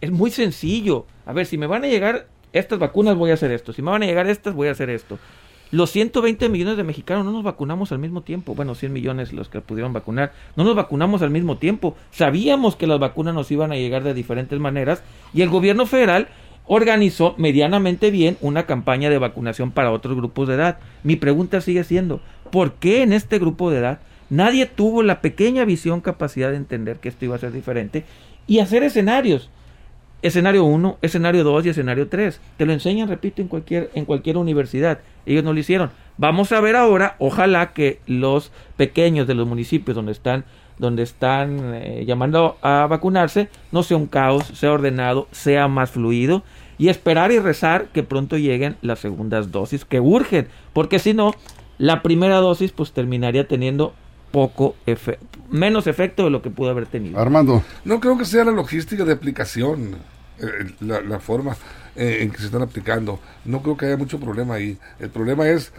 Es 0.00 0.10
muy 0.10 0.30
sencillo. 0.30 1.06
A 1.26 1.32
ver, 1.34 1.44
si 1.44 1.58
me 1.58 1.66
van 1.66 1.84
a 1.84 1.88
llegar 1.88 2.28
estas 2.54 2.78
vacunas, 2.78 3.16
voy 3.16 3.30
a 3.30 3.34
hacer 3.34 3.50
esto. 3.50 3.72
Si 3.72 3.82
me 3.82 3.90
van 3.90 4.02
a 4.02 4.06
llegar 4.06 4.26
estas, 4.26 4.54
voy 4.54 4.68
a 4.68 4.70
hacer 4.70 4.88
esto. 4.90 5.18
Los 5.70 5.90
120 5.90 6.48
millones 6.48 6.76
de 6.76 6.84
mexicanos 6.84 7.24
no 7.24 7.32
nos 7.32 7.42
vacunamos 7.42 7.92
al 7.92 7.98
mismo 7.98 8.22
tiempo. 8.22 8.54
Bueno, 8.54 8.74
100 8.74 8.92
millones 8.92 9.32
los 9.32 9.48
que 9.48 9.60
pudieron 9.60 9.92
vacunar. 9.92 10.32
No 10.56 10.64
nos 10.64 10.74
vacunamos 10.74 11.20
al 11.22 11.30
mismo 11.30 11.58
tiempo. 11.58 11.96
Sabíamos 12.10 12.76
que 12.76 12.86
las 12.86 12.98
vacunas 12.98 13.34
nos 13.34 13.50
iban 13.50 13.72
a 13.72 13.76
llegar 13.76 14.04
de 14.04 14.14
diferentes 14.14 14.58
maneras 14.58 15.02
y 15.32 15.42
el 15.42 15.50
gobierno 15.50 15.86
federal 15.86 16.28
organizó 16.66 17.34
medianamente 17.36 18.10
bien 18.10 18.38
una 18.40 18.66
campaña 18.66 19.10
de 19.10 19.18
vacunación 19.18 19.72
para 19.72 19.90
otros 19.90 20.16
grupos 20.16 20.48
de 20.48 20.54
edad. 20.54 20.78
Mi 21.02 21.16
pregunta 21.16 21.60
sigue 21.60 21.84
siendo, 21.84 22.20
¿por 22.50 22.74
qué 22.74 23.02
en 23.02 23.12
este 23.12 23.38
grupo 23.38 23.70
de 23.70 23.78
edad 23.78 24.00
Nadie 24.30 24.66
tuvo 24.66 25.02
la 25.02 25.20
pequeña 25.20 25.64
visión, 25.64 26.00
capacidad 26.00 26.50
de 26.50 26.56
entender 26.56 26.98
que 26.98 27.08
esto 27.08 27.24
iba 27.24 27.36
a 27.36 27.38
ser 27.38 27.52
diferente 27.52 28.04
y 28.46 28.58
hacer 28.58 28.82
escenarios. 28.82 29.50
Escenario 30.22 30.64
1, 30.64 30.98
escenario 31.02 31.44
2 31.44 31.66
y 31.66 31.68
escenario 31.68 32.08
3. 32.08 32.40
Te 32.56 32.66
lo 32.66 32.72
enseñan, 32.72 33.08
repito, 33.08 33.42
en 33.42 33.48
cualquier, 33.48 33.90
en 33.94 34.04
cualquier 34.04 34.38
universidad. 34.38 35.00
Ellos 35.26 35.44
no 35.44 35.52
lo 35.52 35.60
hicieron. 35.60 35.90
Vamos 36.16 36.52
a 36.52 36.60
ver 36.60 36.76
ahora, 36.76 37.16
ojalá 37.18 37.72
que 37.72 38.00
los 38.06 38.52
pequeños 38.76 39.26
de 39.26 39.34
los 39.34 39.46
municipios 39.46 39.94
donde 39.94 40.12
están, 40.12 40.44
donde 40.78 41.02
están 41.02 41.74
eh, 41.74 42.04
llamando 42.06 42.56
a 42.62 42.86
vacunarse, 42.88 43.48
no 43.72 43.82
sea 43.82 43.96
un 43.96 44.06
caos, 44.06 44.44
sea 44.54 44.72
ordenado, 44.72 45.28
sea 45.32 45.68
más 45.68 45.90
fluido 45.90 46.42
y 46.78 46.88
esperar 46.88 47.32
y 47.32 47.38
rezar 47.38 47.86
que 47.86 48.02
pronto 48.02 48.38
lleguen 48.38 48.76
las 48.82 49.00
segundas 49.00 49.52
dosis 49.52 49.84
que 49.84 50.00
urgen, 50.00 50.48
porque 50.72 50.98
si 50.98 51.14
no, 51.14 51.32
la 51.78 52.02
primera 52.02 52.36
dosis 52.36 52.72
pues 52.72 52.92
terminaría 52.92 53.46
teniendo 53.46 53.92
poco 54.30 54.74
menos 55.54 55.86
efecto 55.86 56.24
de 56.24 56.30
lo 56.30 56.42
que 56.42 56.50
pudo 56.50 56.70
haber 56.70 56.86
tenido. 56.86 57.18
Armando. 57.18 57.62
No 57.84 58.00
creo 58.00 58.18
que 58.18 58.24
sea 58.24 58.44
la 58.44 58.50
logística 58.50 59.04
de 59.04 59.12
aplicación, 59.12 59.96
eh, 60.40 60.74
la, 60.80 61.20
forma 61.20 61.56
eh, 61.94 62.18
en 62.22 62.30
que 62.30 62.38
se 62.38 62.46
están 62.46 62.62
aplicando. 62.62 63.20
No 63.44 63.62
creo 63.62 63.76
que 63.76 63.86
haya 63.86 63.96
mucho 63.96 64.18
problema 64.18 64.54
ahí. 64.54 64.76
El 64.98 65.10
problema 65.10 65.48
es 65.48 65.72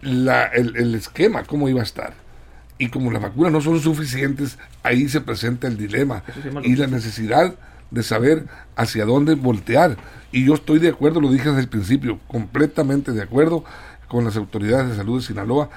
la, 0.00 0.46
el, 0.46 0.94
esquema, 0.94 1.44
cómo 1.44 1.68
iba 1.68 1.80
a 1.80 1.84
estar. 1.84 2.14
Y 2.78 2.88
como 2.88 3.10
las 3.10 3.20
vacunas 3.20 3.52
no 3.52 3.60
son 3.60 3.78
suficientes, 3.80 4.58
ahí 4.82 5.08
se 5.10 5.20
presenta 5.20 5.66
el 5.66 5.76
dilema 5.76 6.22
y 6.62 6.76
la 6.76 6.86
necesidad 6.86 7.54
de 7.90 8.02
saber 8.02 8.46
hacia 8.76 9.04
dónde 9.04 9.34
voltear. 9.34 9.98
Y 10.32 10.46
yo 10.46 10.54
estoy 10.54 10.78
de 10.78 10.88
acuerdo, 10.88 11.20
lo 11.20 11.30
dije 11.30 11.48
desde 11.48 11.62
el 11.62 11.68
principio, 11.68 12.18
completamente 12.28 13.12
de 13.12 13.22
acuerdo 13.22 13.62
con 14.06 14.24
las 14.24 14.36
autoridades 14.36 14.88
de 14.90 14.96
salud 14.96 15.20
de 15.20 15.26
Sinaloa, 15.26 15.68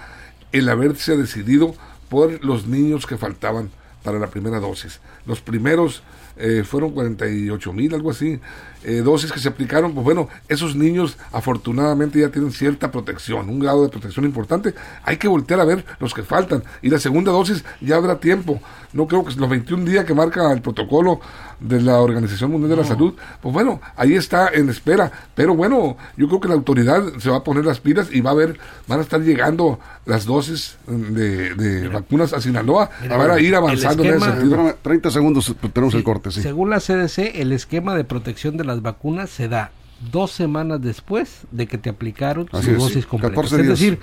el 0.53 0.69
haberse 0.69 1.17
decidido 1.17 1.75
por 2.11 2.43
los 2.43 2.67
niños 2.67 3.07
que 3.07 3.15
faltaban 3.15 3.69
para 4.03 4.19
la 4.19 4.27
primera 4.27 4.59
dosis. 4.59 4.99
Los 5.25 5.39
primeros 5.39 6.03
eh, 6.35 6.63
fueron 6.65 6.91
48 6.91 7.71
mil, 7.71 7.93
algo 7.93 8.11
así, 8.11 8.37
eh, 8.83 8.95
dosis 8.95 9.31
que 9.31 9.39
se 9.39 9.47
aplicaron. 9.47 9.93
Pues 9.93 10.03
bueno, 10.03 10.27
esos 10.49 10.75
niños 10.75 11.17
afortunadamente 11.31 12.19
ya 12.19 12.27
tienen 12.27 12.51
cierta 12.51 12.91
protección, 12.91 13.47
un 13.47 13.59
grado 13.59 13.83
de 13.83 13.89
protección 13.89 14.25
importante. 14.25 14.73
Hay 15.03 15.15
que 15.15 15.29
voltear 15.29 15.61
a 15.61 15.63
ver 15.63 15.85
los 16.01 16.13
que 16.13 16.23
faltan. 16.23 16.63
Y 16.81 16.89
la 16.89 16.99
segunda 16.99 17.31
dosis 17.31 17.63
ya 17.79 17.95
habrá 17.95 18.19
tiempo. 18.19 18.61
No 18.91 19.07
creo 19.07 19.23
que 19.23 19.33
los 19.35 19.49
21 19.49 19.85
días 19.85 20.03
que 20.03 20.13
marca 20.13 20.51
el 20.51 20.61
protocolo 20.61 21.21
de 21.61 21.79
la 21.79 22.01
Organización 22.01 22.51
Mundial 22.51 22.71
de 22.71 22.75
la 22.77 22.83
Salud, 22.83 23.13
pues 23.41 23.53
bueno, 23.53 23.79
ahí 23.95 24.15
está 24.15 24.49
en 24.49 24.69
espera. 24.69 25.11
Pero 25.35 25.55
bueno, 25.55 25.95
yo 26.17 26.27
creo 26.27 26.39
que 26.39 26.47
la 26.47 26.55
autoridad 26.55 27.03
se 27.19 27.29
va 27.29 27.37
a 27.37 27.43
poner 27.43 27.63
las 27.63 27.79
pilas 27.79 28.09
y 28.11 28.21
va 28.21 28.31
a 28.31 28.33
ver, 28.33 28.59
van 28.87 28.99
a 28.99 29.03
estar 29.03 29.21
llegando 29.21 29.79
las 30.05 30.25
dosis 30.25 30.77
de, 30.87 31.87
vacunas 31.87 32.33
a 32.33 32.41
Sinaloa, 32.41 32.89
van 33.07 33.31
a 33.31 33.39
ir 33.39 33.55
avanzando 33.55 34.03
en 34.03 34.15
ese 34.15 34.25
sentido. 34.25 34.75
30 34.81 35.11
segundos, 35.11 35.55
tenemos 35.71 35.93
el 35.93 36.03
corte, 36.03 36.31
sí. 36.31 36.41
Según 36.41 36.71
la 36.71 36.79
CDC, 36.79 37.35
el 37.35 37.51
esquema 37.51 37.95
de 37.95 38.03
protección 38.03 38.57
de 38.57 38.63
las 38.63 38.81
vacunas 38.81 39.29
se 39.29 39.47
da 39.47 39.71
dos 40.11 40.31
semanas 40.31 40.81
después 40.81 41.41
de 41.51 41.67
que 41.67 41.77
te 41.77 41.89
aplicaron 41.89 42.49
su 42.51 42.73
dosis 42.73 43.05
completa. 43.05 43.39
Es 43.41 43.67
decir, 43.67 43.99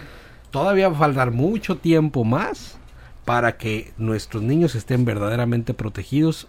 todavía 0.52 0.88
va 0.88 0.96
a 0.96 0.98
faltar 0.98 1.32
mucho 1.32 1.76
tiempo 1.76 2.24
más 2.24 2.78
para 3.24 3.56
que 3.56 3.92
nuestros 3.98 4.42
niños 4.42 4.74
estén 4.74 5.04
verdaderamente 5.04 5.74
protegidos 5.74 6.46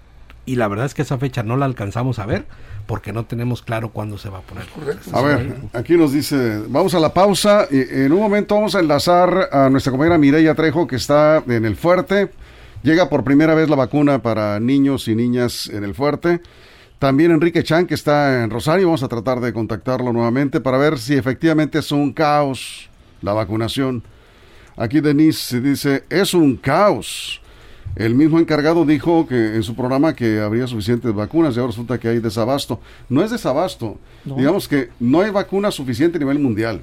y 0.50 0.56
la 0.56 0.68
verdad 0.68 0.88
es 0.88 0.96
que 0.96 1.03
esa 1.03 1.20
fecha 1.20 1.44
no 1.44 1.58
la 1.58 1.65
alcanzamos 1.65 2.18
a 2.18 2.25
ver 2.25 2.46
porque 2.88 3.13
no 3.13 3.25
tenemos 3.25 3.62
claro 3.62 3.89
cuándo 3.89 4.18
se 4.18 4.29
va 4.29 4.39
a 4.39 4.41
poner. 4.41 4.65
A 5.13 5.22
ver, 5.22 5.58
aquí 5.74 5.96
nos 5.96 6.12
dice, 6.12 6.63
vamos 6.68 6.96
a 6.96 7.00
la 7.00 7.13
pausa 7.13 7.68
y 7.70 7.82
en 7.82 8.12
un 8.12 8.20
momento 8.20 8.56
vamos 8.56 8.74
a 8.74 8.79
enlazar 8.79 9.50
a 9.51 9.70
nuestra 9.70 9.91
compañera 9.91 10.18
Mireya 10.18 10.56
Trejo 10.56 10.88
que 10.88 10.96
está 10.96 11.44
en 11.48 11.65
el 11.65 11.75
fuerte. 11.75 12.32
Llega 12.82 13.10
por 13.10 13.24
primera 13.24 13.53
vez 13.53 13.70
la 13.70 13.75
vacuna 13.75 14.24
para 14.24 14.60
niños 14.60 15.08
y 15.08 15.15
niñas 15.15 15.68
en 15.68 15.84
el 15.84 15.94
fuerte. 15.94 16.41
También 16.98 17.29
Enrique 17.29 17.63
Chan, 17.63 17.86
que 17.86 17.94
está 17.94 18.44
en 18.44 18.50
Rosario, 18.50 18.88
vamos 18.88 19.03
a 19.03 19.08
tratar 19.08 19.39
de 19.39 19.53
contactarlo 19.53 20.12
nuevamente 20.12 20.60
para 20.60 20.79
ver 20.79 20.98
si 20.98 21.13
efectivamente 21.13 21.77
es 21.77 21.91
un 21.91 22.12
caos 22.12 22.89
la 23.22 23.34
vacunación. 23.34 24.01
Aquí 24.75 25.00
Denise 25.00 25.62
dice, 25.62 26.06
es 26.10 26.34
un 26.34 26.56
caos. 26.56 27.39
El 28.00 28.15
mismo 28.15 28.39
encargado 28.39 28.86
dijo 28.86 29.27
que 29.27 29.56
en 29.56 29.62
su 29.62 29.75
programa 29.75 30.15
que 30.15 30.39
habría 30.39 30.68
suficientes 30.68 31.13
vacunas 31.13 31.53
y 31.53 31.60
ahora 31.60 31.72
resulta 31.72 32.00
que 32.00 32.08
hay 32.08 32.20
desabasto. 32.20 32.79
No 33.10 33.22
es 33.25 33.29
desabasto. 33.29 33.98
Digamos 34.24 34.70
que 34.70 34.88
no 35.01 35.20
hay 35.20 35.32
vacuna 35.32 35.70
suficiente 35.70 36.18
a 36.18 36.20
nivel 36.20 36.39
mundial. 36.39 36.82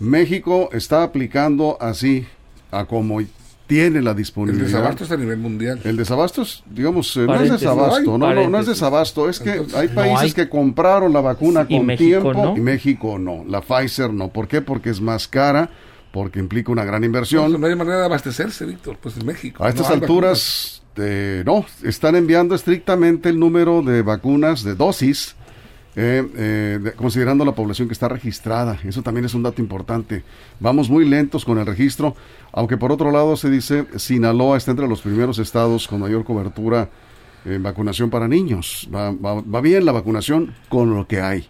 México 0.00 0.68
está 0.72 1.04
aplicando 1.04 1.78
así 1.80 2.26
a 2.72 2.86
como 2.86 3.20
tiene 3.68 4.02
la 4.02 4.14
disponibilidad. 4.14 4.66
El 4.66 4.72
desabasto 4.72 5.04
es 5.04 5.12
a 5.12 5.16
nivel 5.16 5.38
mundial. 5.38 5.80
El 5.84 5.96
desabasto 5.96 6.42
es, 6.42 6.64
digamos, 6.68 7.16
eh, 7.16 7.20
no 7.20 7.34
es 7.36 7.50
desabasto, 7.52 8.18
no, 8.18 8.34
no, 8.34 8.48
no, 8.48 8.58
es 8.58 8.66
desabasto, 8.66 9.28
es 9.28 9.38
que 9.38 9.62
hay 9.76 9.88
países 9.88 10.34
que 10.34 10.48
compraron 10.48 11.12
la 11.12 11.20
vacuna 11.20 11.68
con 11.68 11.86
tiempo 11.96 12.56
y 12.56 12.60
México 12.60 13.16
no, 13.16 13.44
la 13.46 13.60
Pfizer 13.60 14.12
no. 14.12 14.28
¿Por 14.28 14.48
qué? 14.48 14.60
Porque 14.60 14.90
es 14.90 15.00
más 15.00 15.28
cara, 15.28 15.70
porque 16.18 16.40
implica 16.40 16.72
una 16.72 16.84
gran 16.84 17.04
inversión. 17.04 17.60
No, 17.60 17.64
hay 17.64 17.76
manera 17.76 18.00
de 18.00 18.04
abastecerse, 18.06 18.66
Víctor, 18.66 18.98
pues 19.00 19.16
en 19.16 19.24
México. 19.24 19.62
A 19.62 19.68
estas 19.68 19.88
alturas, 19.88 20.82
no, 20.96 21.64
están 21.84 22.16
enviando 22.16 22.56
estrictamente 22.56 23.28
el 23.28 23.38
número 23.38 23.82
de 23.82 24.02
vacunas, 24.02 24.64
de 24.64 24.74
dosis, 24.74 25.36
eh, 25.94 26.26
eh, 26.36 26.92
considerando 26.96 27.44
la 27.44 27.52
población 27.52 27.86
que 27.86 27.94
está 27.94 28.08
registrada. 28.08 28.80
Eso 28.82 29.00
también 29.02 29.26
es 29.26 29.34
un 29.34 29.44
dato 29.44 29.62
importante. 29.62 30.24
Vamos 30.58 30.90
muy 30.90 31.04
lentos 31.04 31.44
con 31.44 31.56
el 31.58 31.66
registro, 31.66 32.16
aunque 32.50 32.76
por 32.76 32.90
otro 32.90 33.12
lado 33.12 33.36
se 33.36 33.48
dice 33.48 33.86
Sinaloa 33.94 34.56
está 34.56 34.72
entre 34.72 34.88
los 34.88 35.00
primeros 35.00 35.38
estados 35.38 35.86
con 35.86 36.00
mayor 36.00 36.24
cobertura 36.24 36.90
en 37.44 37.62
vacunación 37.62 38.10
para 38.10 38.26
niños. 38.26 38.88
Va, 38.92 39.60
bien 39.60 39.84
la 39.84 39.92
vacunación 39.92 40.52
con 40.68 40.96
lo 40.96 41.06
que 41.06 41.20
hay. 41.20 41.46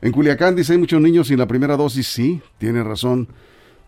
En 0.00 0.10
Culiacán 0.10 0.56
dice 0.56 0.72
hay 0.72 0.78
muchos 0.78 1.02
niños 1.02 1.28
sin 1.28 1.36
la 1.36 1.46
primera 1.46 1.76
dosis. 1.76 2.06
Sí, 2.06 2.40
tiene 2.56 2.82
razón. 2.82 3.28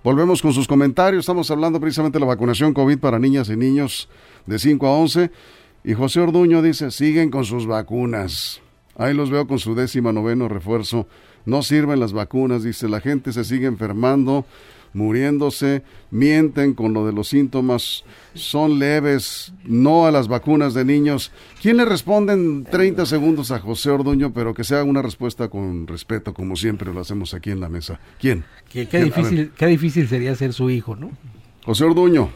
Volvemos 0.05 0.43
con 0.43 0.53
sus 0.53 0.67
comentarios. 0.67 1.21
Estamos 1.21 1.49
hablando 1.53 1.79
precisamente 1.79 2.17
de 2.17 2.21
la 2.21 2.27
vacunación 2.27 2.75
COVID 2.75 2.99
para 2.99 3.21
niñas 3.21 3.49
y 3.51 3.57
niños 3.57 4.09
de 4.47 4.59
5 4.59 4.85
a 4.85 4.99
11. 4.99 5.31
Y 5.85 5.95
José 5.95 6.19
Orduño 6.19 6.61
dice, 6.61 6.91
siguen 6.91 7.31
con 7.31 7.45
sus 7.45 7.67
vacunas. 7.67 8.61
Ahí 8.97 9.15
los 9.15 9.31
veo 9.31 9.47
con 9.47 9.61
su 9.61 9.77
décima 9.77 10.13
noveno 10.13 10.49
refuerzo. 10.49 11.07
No 11.45 11.63
sirven 11.63 12.01
las 12.01 12.13
vacunas, 12.13 12.65
dice, 12.65 12.89
la 12.89 13.01
gente 13.01 13.33
se 13.33 13.45
sigue 13.45 13.67
enfermando, 13.69 14.45
muriéndose, 14.93 15.83
mienten 16.11 16.75
con 16.75 16.93
lo 16.93 17.07
de 17.07 17.13
los 17.13 17.29
síntomas, 17.29 18.05
son 18.35 18.79
leves, 18.79 19.53
no 19.65 20.07
a 20.07 20.11
las 20.11 20.29
vacunas 20.29 20.75
de 20.75 20.85
niños. 20.85 21.33
¿Quién 21.61 21.77
le 21.77 21.85
responde 21.85 22.33
en 22.33 22.65
30 22.65 23.07
segundos 23.07 23.51
a 23.51 23.59
José 23.59 23.91
Orduño, 23.91 24.33
pero 24.33 24.55
que 24.55 24.65
sea 24.65 24.85
una 24.85 25.03
respuesta 25.03 25.49
con 25.49 25.87
respeto, 25.87 26.35
como 26.35 26.57
siempre 26.57 26.93
lo 26.93 27.01
hacemos 27.01 27.35
aquí 27.35 27.51
en 27.51 27.61
la 27.61 27.69
mesa? 27.69 28.01
¿Quién? 28.21 28.45
Qué, 28.69 28.87
difícil, 28.87 29.53
qué 29.57 29.67
difícil 29.67 30.09
sería 30.09 30.35
ser 30.35 30.53
su 30.53 30.71
hijo, 30.71 30.97
¿no? 30.97 31.11
José 31.65 31.85
Orduño. 31.85 32.31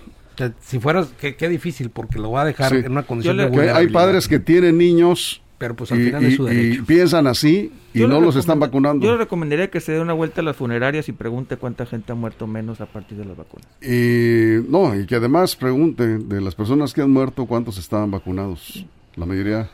Si 0.60 0.78
fueras, 0.78 1.08
qué, 1.18 1.48
difícil, 1.48 1.88
porque 1.90 2.18
lo 2.18 2.30
va 2.30 2.42
a 2.42 2.44
dejar 2.44 2.74
en 2.74 2.92
una 2.92 3.04
condición 3.04 3.38
de 3.38 3.70
Hay 3.70 3.88
padres 3.88 4.28
que 4.28 4.38
tienen 4.38 4.76
niños 4.76 5.40
pero 5.58 5.74
pues 5.74 5.90
al 5.92 5.98
final 5.98 6.24
es 6.24 6.36
su 6.36 6.44
derecho. 6.44 6.82
Y 6.82 6.84
piensan 6.84 7.26
así 7.26 7.72
y 7.94 8.00
no 8.00 8.20
los 8.20 8.36
están 8.36 8.60
vacunando. 8.60 9.04
Yo 9.06 9.12
le 9.12 9.18
recomendaría 9.18 9.70
que 9.70 9.80
se 9.80 9.92
dé 9.92 10.00
una 10.00 10.12
vuelta 10.12 10.42
a 10.42 10.44
las 10.44 10.56
funerarias 10.56 11.08
y 11.08 11.12
pregunte 11.12 11.56
cuánta 11.56 11.86
gente 11.86 12.12
ha 12.12 12.14
muerto 12.14 12.46
menos 12.46 12.80
a 12.80 12.86
partir 12.86 13.16
de 13.16 13.24
las 13.24 13.36
vacunas. 13.36 13.66
Y 13.80 14.68
no, 14.68 14.94
y 14.94 15.06
que 15.06 15.14
además 15.14 15.56
pregunte 15.56 16.18
de 16.18 16.40
las 16.40 16.54
personas 16.54 16.92
que 16.92 17.00
han 17.00 17.10
muerto 17.10 17.46
cuántos 17.46 17.78
estaban 17.78 18.10
vacunados. 18.10 18.84
La 19.16 19.24
mayoría 19.24 19.70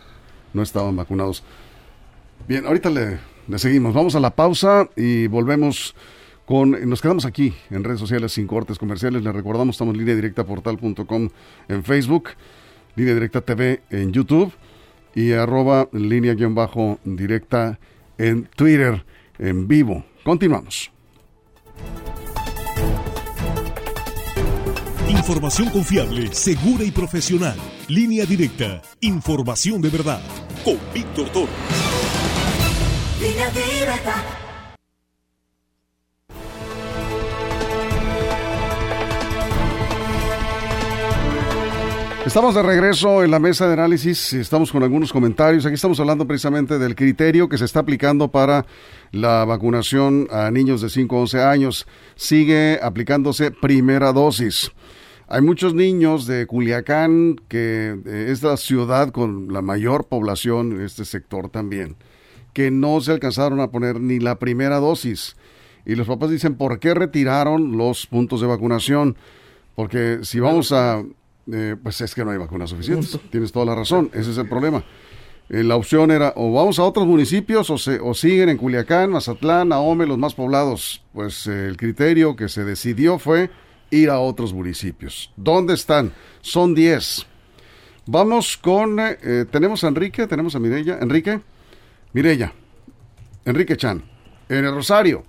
no 0.54 0.62
estaban 0.62 0.94
vacunados. 0.94 1.42
Bien, 2.46 2.64
ahorita 2.66 2.90
le, 2.90 3.18
le 3.48 3.58
seguimos. 3.58 3.92
Vamos 3.92 4.14
a 4.14 4.20
la 4.20 4.30
pausa 4.30 4.88
y 4.96 5.26
volvemos 5.26 5.96
con... 6.46 6.88
Nos 6.88 7.00
quedamos 7.02 7.24
aquí 7.24 7.54
en 7.70 7.82
redes 7.82 7.98
sociales 7.98 8.32
sin 8.32 8.46
cortes 8.46 8.78
comerciales. 8.78 9.24
Le 9.24 9.32
recordamos, 9.32 9.74
estamos 9.74 9.94
en 9.94 9.98
línea 9.98 10.14
directa 10.14 10.44
portal.com 10.44 11.28
en 11.68 11.82
Facebook, 11.82 12.30
línea 12.94 13.14
directa 13.14 13.40
TV 13.40 13.82
en 13.90 14.12
YouTube 14.12 14.52
y 15.14 15.32
arroba 15.32 15.88
línea 15.92 16.34
guion 16.34 16.54
bajo 16.54 16.98
directa 17.04 17.78
en 18.18 18.44
Twitter 18.56 19.04
en 19.38 19.68
vivo. 19.68 20.04
Continuamos. 20.24 20.90
Información 25.08 25.70
confiable, 25.70 26.32
segura 26.32 26.84
y 26.84 26.90
profesional. 26.90 27.56
Línea 27.88 28.24
directa. 28.24 28.82
Información 29.00 29.80
de 29.80 29.88
verdad. 29.88 30.20
Con 30.64 30.78
Víctor 30.92 31.28
Toro. 31.30 31.52
Línea 33.20 33.50
directa. 33.50 34.41
Estamos 42.26 42.54
de 42.54 42.62
regreso 42.62 43.24
en 43.24 43.32
la 43.32 43.40
mesa 43.40 43.66
de 43.66 43.72
análisis, 43.72 44.32
estamos 44.32 44.70
con 44.70 44.84
algunos 44.84 45.12
comentarios. 45.12 45.66
Aquí 45.66 45.74
estamos 45.74 45.98
hablando 45.98 46.24
precisamente 46.24 46.78
del 46.78 46.94
criterio 46.94 47.48
que 47.48 47.58
se 47.58 47.64
está 47.64 47.80
aplicando 47.80 48.28
para 48.28 48.64
la 49.10 49.44
vacunación 49.44 50.28
a 50.30 50.48
niños 50.52 50.80
de 50.80 50.88
5 50.88 51.16
a 51.16 51.20
11 51.20 51.42
años. 51.42 51.86
Sigue 52.14 52.78
aplicándose 52.80 53.50
primera 53.50 54.12
dosis. 54.12 54.70
Hay 55.26 55.42
muchos 55.42 55.74
niños 55.74 56.26
de 56.28 56.46
Culiacán, 56.46 57.40
que 57.48 57.98
eh, 58.06 58.26
es 58.28 58.44
la 58.44 58.56
ciudad 58.56 59.10
con 59.10 59.52
la 59.52 59.60
mayor 59.60 60.06
población 60.06 60.72
en 60.72 60.82
este 60.82 61.04
sector 61.04 61.48
también, 61.48 61.96
que 62.52 62.70
no 62.70 63.00
se 63.00 63.10
alcanzaron 63.10 63.58
a 63.60 63.72
poner 63.72 64.00
ni 64.00 64.20
la 64.20 64.38
primera 64.38 64.76
dosis. 64.76 65.36
Y 65.84 65.96
los 65.96 66.06
papás 66.06 66.30
dicen, 66.30 66.54
¿por 66.54 66.78
qué 66.78 66.94
retiraron 66.94 67.76
los 67.76 68.06
puntos 68.06 68.40
de 68.40 68.46
vacunación? 68.46 69.16
Porque 69.74 70.20
si 70.22 70.38
vamos 70.38 70.70
a 70.70 71.02
eh, 71.50 71.76
pues 71.82 72.00
es 72.00 72.14
que 72.14 72.24
no 72.24 72.30
hay 72.30 72.38
vacunas 72.38 72.70
suficientes. 72.70 73.18
Tienes 73.30 73.52
toda 73.52 73.66
la 73.66 73.74
razón, 73.74 74.10
ese 74.12 74.30
es 74.30 74.38
el 74.38 74.48
problema. 74.48 74.84
Eh, 75.48 75.62
la 75.64 75.76
opción 75.76 76.10
era 76.10 76.32
o 76.36 76.52
vamos 76.52 76.78
a 76.78 76.84
otros 76.84 77.06
municipios 77.06 77.68
o, 77.70 77.78
se, 77.78 77.98
o 78.00 78.14
siguen 78.14 78.48
en 78.48 78.56
Culiacán, 78.56 79.10
Mazatlán, 79.10 79.72
Ahome, 79.72 80.06
los 80.06 80.18
más 80.18 80.34
poblados. 80.34 81.02
Pues 81.12 81.46
eh, 81.46 81.66
el 81.66 81.76
criterio 81.76 82.36
que 82.36 82.48
se 82.48 82.64
decidió 82.64 83.18
fue 83.18 83.50
ir 83.90 84.10
a 84.10 84.20
otros 84.20 84.52
municipios. 84.52 85.32
¿Dónde 85.36 85.74
están? 85.74 86.12
Son 86.40 86.74
10. 86.74 87.26
Vamos 88.06 88.56
con, 88.56 88.98
tenemos 89.52 89.84
a 89.84 89.88
Enrique, 89.88 90.26
tenemos 90.26 90.56
a 90.56 90.58
Mirella. 90.58 90.98
Enrique, 91.00 91.40
Mirella, 92.12 92.52
Enrique 93.44 93.76
Chan, 93.76 94.02
en 94.48 94.64
el 94.64 94.74
Rosario. 94.74 95.24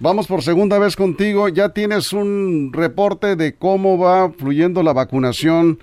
Vamos 0.00 0.28
por 0.28 0.42
segunda 0.42 0.78
vez 0.78 0.94
contigo. 0.94 1.48
Ya 1.48 1.70
tienes 1.70 2.12
un 2.12 2.70
reporte 2.72 3.34
de 3.34 3.56
cómo 3.56 3.98
va 3.98 4.30
fluyendo 4.30 4.84
la 4.84 4.92
vacunación 4.92 5.80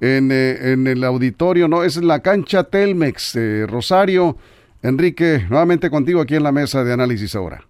en, 0.00 0.30
eh, 0.32 0.72
el 0.72 1.04
auditorio, 1.04 1.68
¿no? 1.68 1.84
Es 1.84 1.96
en 1.96 2.08
la 2.08 2.20
cancha 2.20 2.64
Telmex, 2.64 3.36
eh, 3.36 3.66
Rosario. 3.68 4.36
Enrique, 4.82 5.46
nuevamente 5.48 5.88
contigo 5.88 6.20
aquí 6.20 6.34
en 6.34 6.42
la 6.42 6.50
mesa 6.50 6.82
de 6.82 6.92
análisis 6.92 7.36
ahora. 7.36 7.64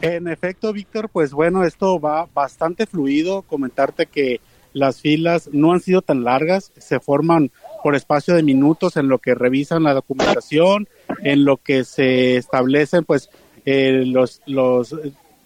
En 0.00 0.28
efecto, 0.28 0.72
Víctor, 0.72 1.08
pues 1.08 1.32
bueno, 1.32 1.64
esto 1.64 1.98
va 1.98 2.28
bastante 2.32 2.86
fluido. 2.86 3.42
Comentarte 3.42 4.06
que 4.06 4.40
las 4.72 5.00
filas 5.00 5.50
no 5.52 5.72
han 5.72 5.80
sido 5.80 6.02
tan 6.02 6.22
largas, 6.22 6.72
se 6.78 7.00
forman 7.00 7.50
por 7.82 7.96
espacio 7.96 8.34
de 8.34 8.44
minutos 8.44 8.96
en 8.96 9.08
lo 9.08 9.18
que 9.18 9.34
revisan 9.34 9.82
la 9.82 9.92
documentación, 9.92 10.88
en 11.24 11.44
lo 11.44 11.56
que 11.56 11.82
se 11.84 12.36
establecen 12.36 13.04
pues 13.04 13.28
eh, 13.70 14.04
los, 14.06 14.42
los, 14.46 14.94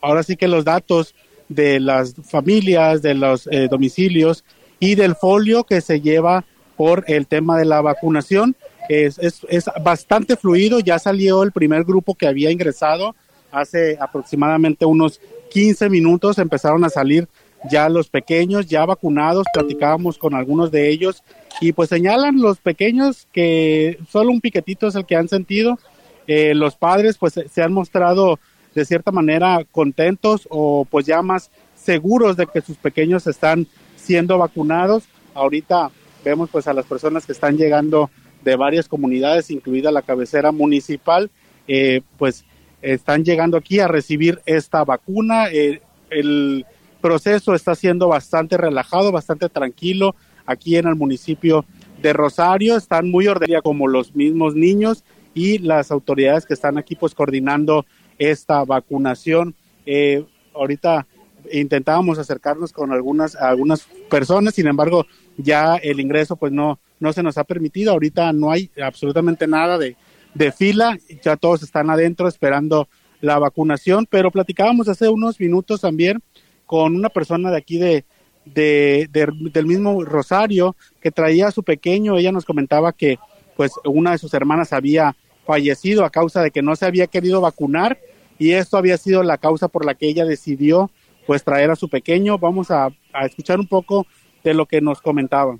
ahora 0.00 0.22
sí 0.22 0.36
que 0.36 0.48
los 0.48 0.64
datos 0.64 1.14
de 1.48 1.80
las 1.80 2.14
familias, 2.14 3.02
de 3.02 3.14
los 3.14 3.46
eh, 3.50 3.68
domicilios 3.70 4.44
y 4.80 4.94
del 4.94 5.14
folio 5.14 5.64
que 5.64 5.80
se 5.80 6.00
lleva 6.00 6.44
por 6.76 7.04
el 7.06 7.26
tema 7.26 7.58
de 7.58 7.64
la 7.64 7.80
vacunación. 7.80 8.56
es, 8.88 9.18
es, 9.18 9.70
bastante 9.82 10.36
fluido. 10.36 10.80
Ya 10.80 10.98
salió 10.98 11.42
el 11.42 11.52
primer 11.52 11.84
grupo 11.84 12.14
que 12.14 12.26
había 12.26 12.50
ingresado 12.50 13.14
hace 13.52 13.96
aproximadamente 14.00 14.84
unos 14.84 15.20
15 15.50 15.88
minutos. 15.90 16.38
Empezaron 16.38 16.84
a 16.84 16.88
salir 16.88 17.28
ya 17.70 17.88
los 17.88 18.08
pequeños, 18.08 18.66
ya 18.66 18.84
vacunados. 18.84 19.46
Platicábamos 19.52 20.18
con 20.18 20.34
algunos 20.34 20.70
de 20.70 20.88
ellos 20.88 21.22
y 21.60 21.72
pues 21.72 21.88
señalan 21.88 22.40
los 22.40 22.58
pequeños 22.58 23.28
que 23.32 23.98
solo 24.10 24.30
un 24.30 24.40
piquetito 24.40 24.88
es 24.88 24.94
el 24.94 25.06
que 25.06 25.16
han 25.16 25.28
sentido. 25.28 25.78
Eh, 26.26 26.54
los 26.54 26.76
padres 26.76 27.18
pues 27.18 27.34
se 27.50 27.62
han 27.62 27.72
mostrado 27.72 28.38
de 28.74 28.84
cierta 28.84 29.12
manera 29.12 29.64
contentos 29.70 30.48
o 30.50 30.84
pues 30.90 31.06
ya 31.06 31.22
más 31.22 31.50
seguros 31.76 32.36
de 32.36 32.46
que 32.46 32.60
sus 32.60 32.76
pequeños 32.76 33.26
están 33.26 33.66
siendo 33.96 34.38
vacunados. 34.38 35.04
Ahorita 35.34 35.90
vemos 36.24 36.50
pues 36.50 36.66
a 36.66 36.72
las 36.72 36.86
personas 36.86 37.26
que 37.26 37.32
están 37.32 37.56
llegando 37.56 38.10
de 38.42 38.56
varias 38.56 38.88
comunidades, 38.88 39.50
incluida 39.50 39.90
la 39.90 40.02
cabecera 40.02 40.52
municipal, 40.52 41.30
eh, 41.66 42.02
pues 42.18 42.44
están 42.82 43.24
llegando 43.24 43.56
aquí 43.56 43.80
a 43.80 43.88
recibir 43.88 44.40
esta 44.44 44.84
vacuna. 44.84 45.48
Eh, 45.50 45.80
el 46.10 46.66
proceso 47.00 47.54
está 47.54 47.74
siendo 47.74 48.08
bastante 48.08 48.56
relajado, 48.56 49.12
bastante 49.12 49.48
tranquilo 49.48 50.14
aquí 50.46 50.76
en 50.76 50.86
el 50.86 50.94
municipio 50.94 51.64
de 52.02 52.12
Rosario. 52.12 52.76
Están 52.76 53.10
muy 53.10 53.26
ordenados 53.26 53.62
como 53.62 53.88
los 53.88 54.14
mismos 54.14 54.54
niños 54.54 55.04
y 55.34 55.58
las 55.58 55.90
autoridades 55.90 56.46
que 56.46 56.54
están 56.54 56.78
aquí 56.78 56.94
pues 56.94 57.14
coordinando 57.14 57.84
esta 58.18 58.64
vacunación. 58.64 59.54
Eh, 59.86 60.24
ahorita 60.54 61.06
intentábamos 61.52 62.18
acercarnos 62.18 62.72
con 62.72 62.92
algunas 62.92 63.36
algunas 63.36 63.86
personas, 64.08 64.54
sin 64.54 64.66
embargo, 64.66 65.06
ya 65.36 65.76
el 65.76 66.00
ingreso 66.00 66.36
pues 66.36 66.52
no 66.52 66.78
no 67.00 67.12
se 67.12 67.22
nos 67.22 67.36
ha 67.36 67.44
permitido. 67.44 67.92
Ahorita 67.92 68.32
no 68.32 68.50
hay 68.50 68.70
absolutamente 68.82 69.46
nada 69.46 69.76
de, 69.78 69.96
de 70.34 70.52
fila, 70.52 70.98
ya 71.22 71.36
todos 71.36 71.62
están 71.62 71.90
adentro 71.90 72.28
esperando 72.28 72.88
la 73.20 73.38
vacunación, 73.38 74.06
pero 74.08 74.30
platicábamos 74.30 74.88
hace 74.88 75.08
unos 75.08 75.40
minutos 75.40 75.80
también 75.80 76.22
con 76.66 76.94
una 76.94 77.08
persona 77.08 77.50
de 77.50 77.56
aquí 77.56 77.78
de, 77.78 78.04
de, 78.44 79.08
del 79.10 79.66
mismo 79.66 80.04
Rosario 80.04 80.76
que 81.00 81.10
traía 81.10 81.48
a 81.48 81.52
su 81.52 81.62
pequeño, 81.62 82.16
ella 82.16 82.32
nos 82.32 82.44
comentaba 82.44 82.92
que 82.92 83.18
pues 83.56 83.72
una 83.84 84.12
de 84.12 84.18
sus 84.18 84.34
hermanas 84.34 84.72
había 84.72 85.14
fallecido 85.46 86.04
a 86.04 86.10
causa 86.10 86.42
de 86.42 86.50
que 86.50 86.62
no 86.62 86.76
se 86.76 86.86
había 86.86 87.06
querido 87.06 87.40
vacunar 87.40 87.98
y 88.38 88.54
esto 88.54 88.76
había 88.76 88.96
sido 88.96 89.22
la 89.22 89.38
causa 89.38 89.68
por 89.68 89.84
la 89.84 89.94
que 89.94 90.08
ella 90.08 90.24
decidió 90.24 90.90
pues 91.26 91.44
traer 91.44 91.70
a 91.70 91.76
su 91.76 91.88
pequeño. 91.88 92.38
Vamos 92.38 92.70
a, 92.70 92.88
escuchar 93.22 93.58
un 93.58 93.68
poco 93.68 94.06
de 94.42 94.54
lo 94.54 94.66
que 94.66 94.80
nos 94.80 95.00
comentaba. 95.00 95.56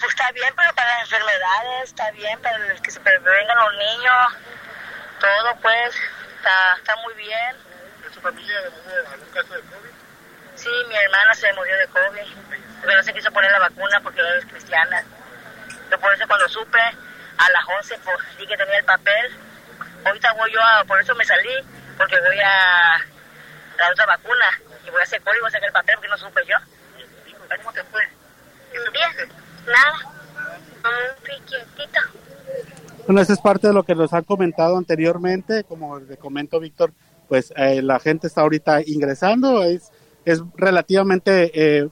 pues 0.00 0.10
está 0.10 0.32
bien, 0.32 0.52
pero 0.56 0.74
para 0.74 0.98
las 0.98 1.04
enfermedades, 1.04 1.84
está 1.84 2.10
bien, 2.10 2.38
para 2.40 2.74
que 2.82 2.90
se 2.90 3.00
prevengan 3.00 3.56
los 3.56 3.72
niños, 3.74 4.36
todo 5.20 5.56
pues 5.62 5.94
está, 6.36 6.76
está 6.78 6.96
muy 7.04 7.14
bien. 7.14 7.56
¿En 8.06 8.12
su 8.12 8.20
familia 8.20 8.56
algún 9.12 9.28
caso 9.28 9.54
de 9.54 9.60
COVID? 9.60 9.92
Sí, 10.54 10.70
mi 10.88 10.96
hermana 10.96 11.34
se 11.34 11.52
murió 11.54 11.76
de 11.78 11.86
COVID, 11.86 12.26
pero 12.82 12.96
no 12.96 13.02
se 13.02 13.14
quiso 13.14 13.30
poner 13.32 13.50
la 13.52 13.60
vacuna 13.60 14.00
porque 14.02 14.20
ella 14.20 14.38
es 14.38 14.46
cristiana. 14.46 15.04
Yo 15.90 15.98
por 15.98 16.12
eso 16.12 16.26
cuando 16.26 16.48
supe, 16.48 16.78
a 17.38 17.50
las 17.50 17.64
11 17.78 17.98
pues, 18.04 18.16
di 18.38 18.46
que 18.46 18.56
tenía 18.56 18.78
el 18.78 18.84
papel, 18.84 19.32
ahorita 20.04 20.32
voy 20.34 20.52
yo 20.52 20.60
a, 20.60 20.84
por 20.84 21.00
eso 21.00 21.14
me 21.14 21.24
salí, 21.24 21.54
porque 21.96 22.16
voy 22.20 22.38
a 22.40 22.98
la 23.78 23.90
otra 23.90 24.06
vacuna 24.06 24.46
y 24.86 24.90
voy 24.90 25.00
a 25.00 25.04
hacer 25.04 25.20
código, 25.22 25.42
voy 25.42 25.48
a 25.48 25.52
sacar 25.52 25.68
el 25.68 25.72
papel 25.72 25.94
porque 25.96 26.08
no 26.08 26.18
supe 26.18 26.40
yo. 26.46 26.56
¿Cómo 27.58 27.72
te 27.72 27.84
fue? 27.84 28.00
Bien, 28.92 29.28
nada, 29.66 30.12
un 30.84 31.22
piquetito. 31.22 32.00
Bueno, 33.06 33.20
eso 33.20 33.32
es 33.32 33.40
parte 33.40 33.66
de 33.66 33.74
lo 33.74 33.82
que 33.82 33.94
nos 33.94 34.12
han 34.12 34.24
comentado 34.24 34.78
anteriormente, 34.78 35.64
como 35.64 35.98
le 35.98 36.16
comento 36.16 36.60
Víctor, 36.60 36.92
pues 37.28 37.52
eh, 37.56 37.82
la 37.82 37.98
gente 37.98 38.26
está 38.26 38.42
ahorita 38.42 38.80
ingresando, 38.86 39.62
es, 39.64 39.90
es 40.24 40.40
relativamente 40.56 41.50
eh, 41.54 41.88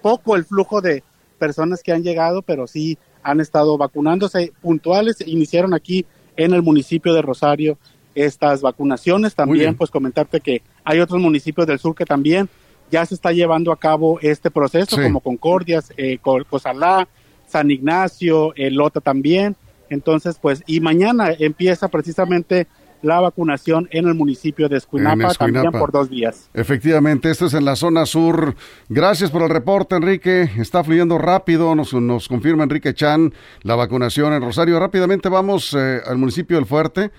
poco 0.00 0.36
el 0.36 0.44
flujo 0.44 0.80
de 0.80 1.04
personas 1.38 1.82
que 1.82 1.92
han 1.92 2.02
llegado, 2.02 2.42
pero 2.42 2.66
sí 2.66 2.98
han 3.22 3.40
estado 3.40 3.78
vacunándose 3.78 4.52
puntuales, 4.60 5.16
iniciaron 5.26 5.74
aquí 5.74 6.04
en 6.36 6.54
el 6.54 6.62
municipio 6.62 7.12
de 7.14 7.22
Rosario 7.22 7.78
estas 8.14 8.60
vacunaciones. 8.60 9.34
También, 9.34 9.76
pues 9.76 9.90
comentarte 9.90 10.40
que 10.40 10.62
hay 10.84 11.00
otros 11.00 11.20
municipios 11.20 11.66
del 11.66 11.78
sur 11.78 11.94
que 11.94 12.04
también 12.04 12.48
ya 12.90 13.06
se 13.06 13.14
está 13.14 13.32
llevando 13.32 13.72
a 13.72 13.78
cabo 13.78 14.18
este 14.20 14.50
proceso, 14.50 14.96
como 15.00 15.20
Concordias, 15.20 15.92
eh, 15.96 16.18
Cosalá, 16.18 17.08
San 17.46 17.70
Ignacio, 17.70 18.52
Lota 18.56 19.00
también. 19.00 19.56
Entonces, 19.88 20.38
pues, 20.40 20.62
y 20.66 20.80
mañana 20.80 21.34
empieza 21.38 21.88
precisamente 21.88 22.66
la 23.02 23.20
vacunación 23.20 23.88
en 23.90 24.08
el 24.08 24.14
municipio 24.14 24.68
de 24.68 24.78
Escuinapa, 24.78 25.34
también 25.34 25.70
por 25.72 25.92
dos 25.92 26.08
días. 26.08 26.48
Efectivamente, 26.54 27.30
esto 27.30 27.46
es 27.46 27.54
en 27.54 27.64
la 27.64 27.76
zona 27.76 28.06
sur. 28.06 28.54
Gracias 28.88 29.30
por 29.30 29.42
el 29.42 29.50
reporte, 29.50 29.96
Enrique. 29.96 30.50
Está 30.56 30.82
fluyendo 30.82 31.18
rápido, 31.18 31.74
nos, 31.74 31.92
nos 31.94 32.28
confirma 32.28 32.64
Enrique 32.64 32.94
Chan 32.94 33.32
la 33.62 33.74
vacunación 33.74 34.32
en 34.32 34.42
Rosario. 34.42 34.78
Rápidamente 34.78 35.28
vamos 35.28 35.74
eh, 35.74 36.00
al 36.06 36.18
municipio 36.18 36.56
del 36.56 36.66
Fuerte. 36.66 37.10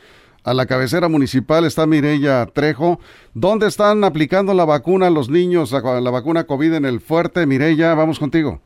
A 0.43 0.53
la 0.53 0.65
cabecera 0.65 1.07
municipal 1.07 1.63
está 1.63 1.85
Mireya 1.85 2.45
Trejo. 2.47 2.99
¿Dónde 3.33 3.67
están 3.67 4.03
aplicando 4.03 4.53
la 4.53 4.65
vacuna 4.65 5.07
a 5.07 5.09
los 5.09 5.29
niños, 5.29 5.71
la 5.71 6.11
vacuna 6.11 6.43
COVID 6.43 6.73
en 6.73 6.85
el 6.85 6.99
Fuerte? 6.99 7.45
Mireya, 7.45 7.93
vamos 7.93 8.19
contigo. 8.19 8.59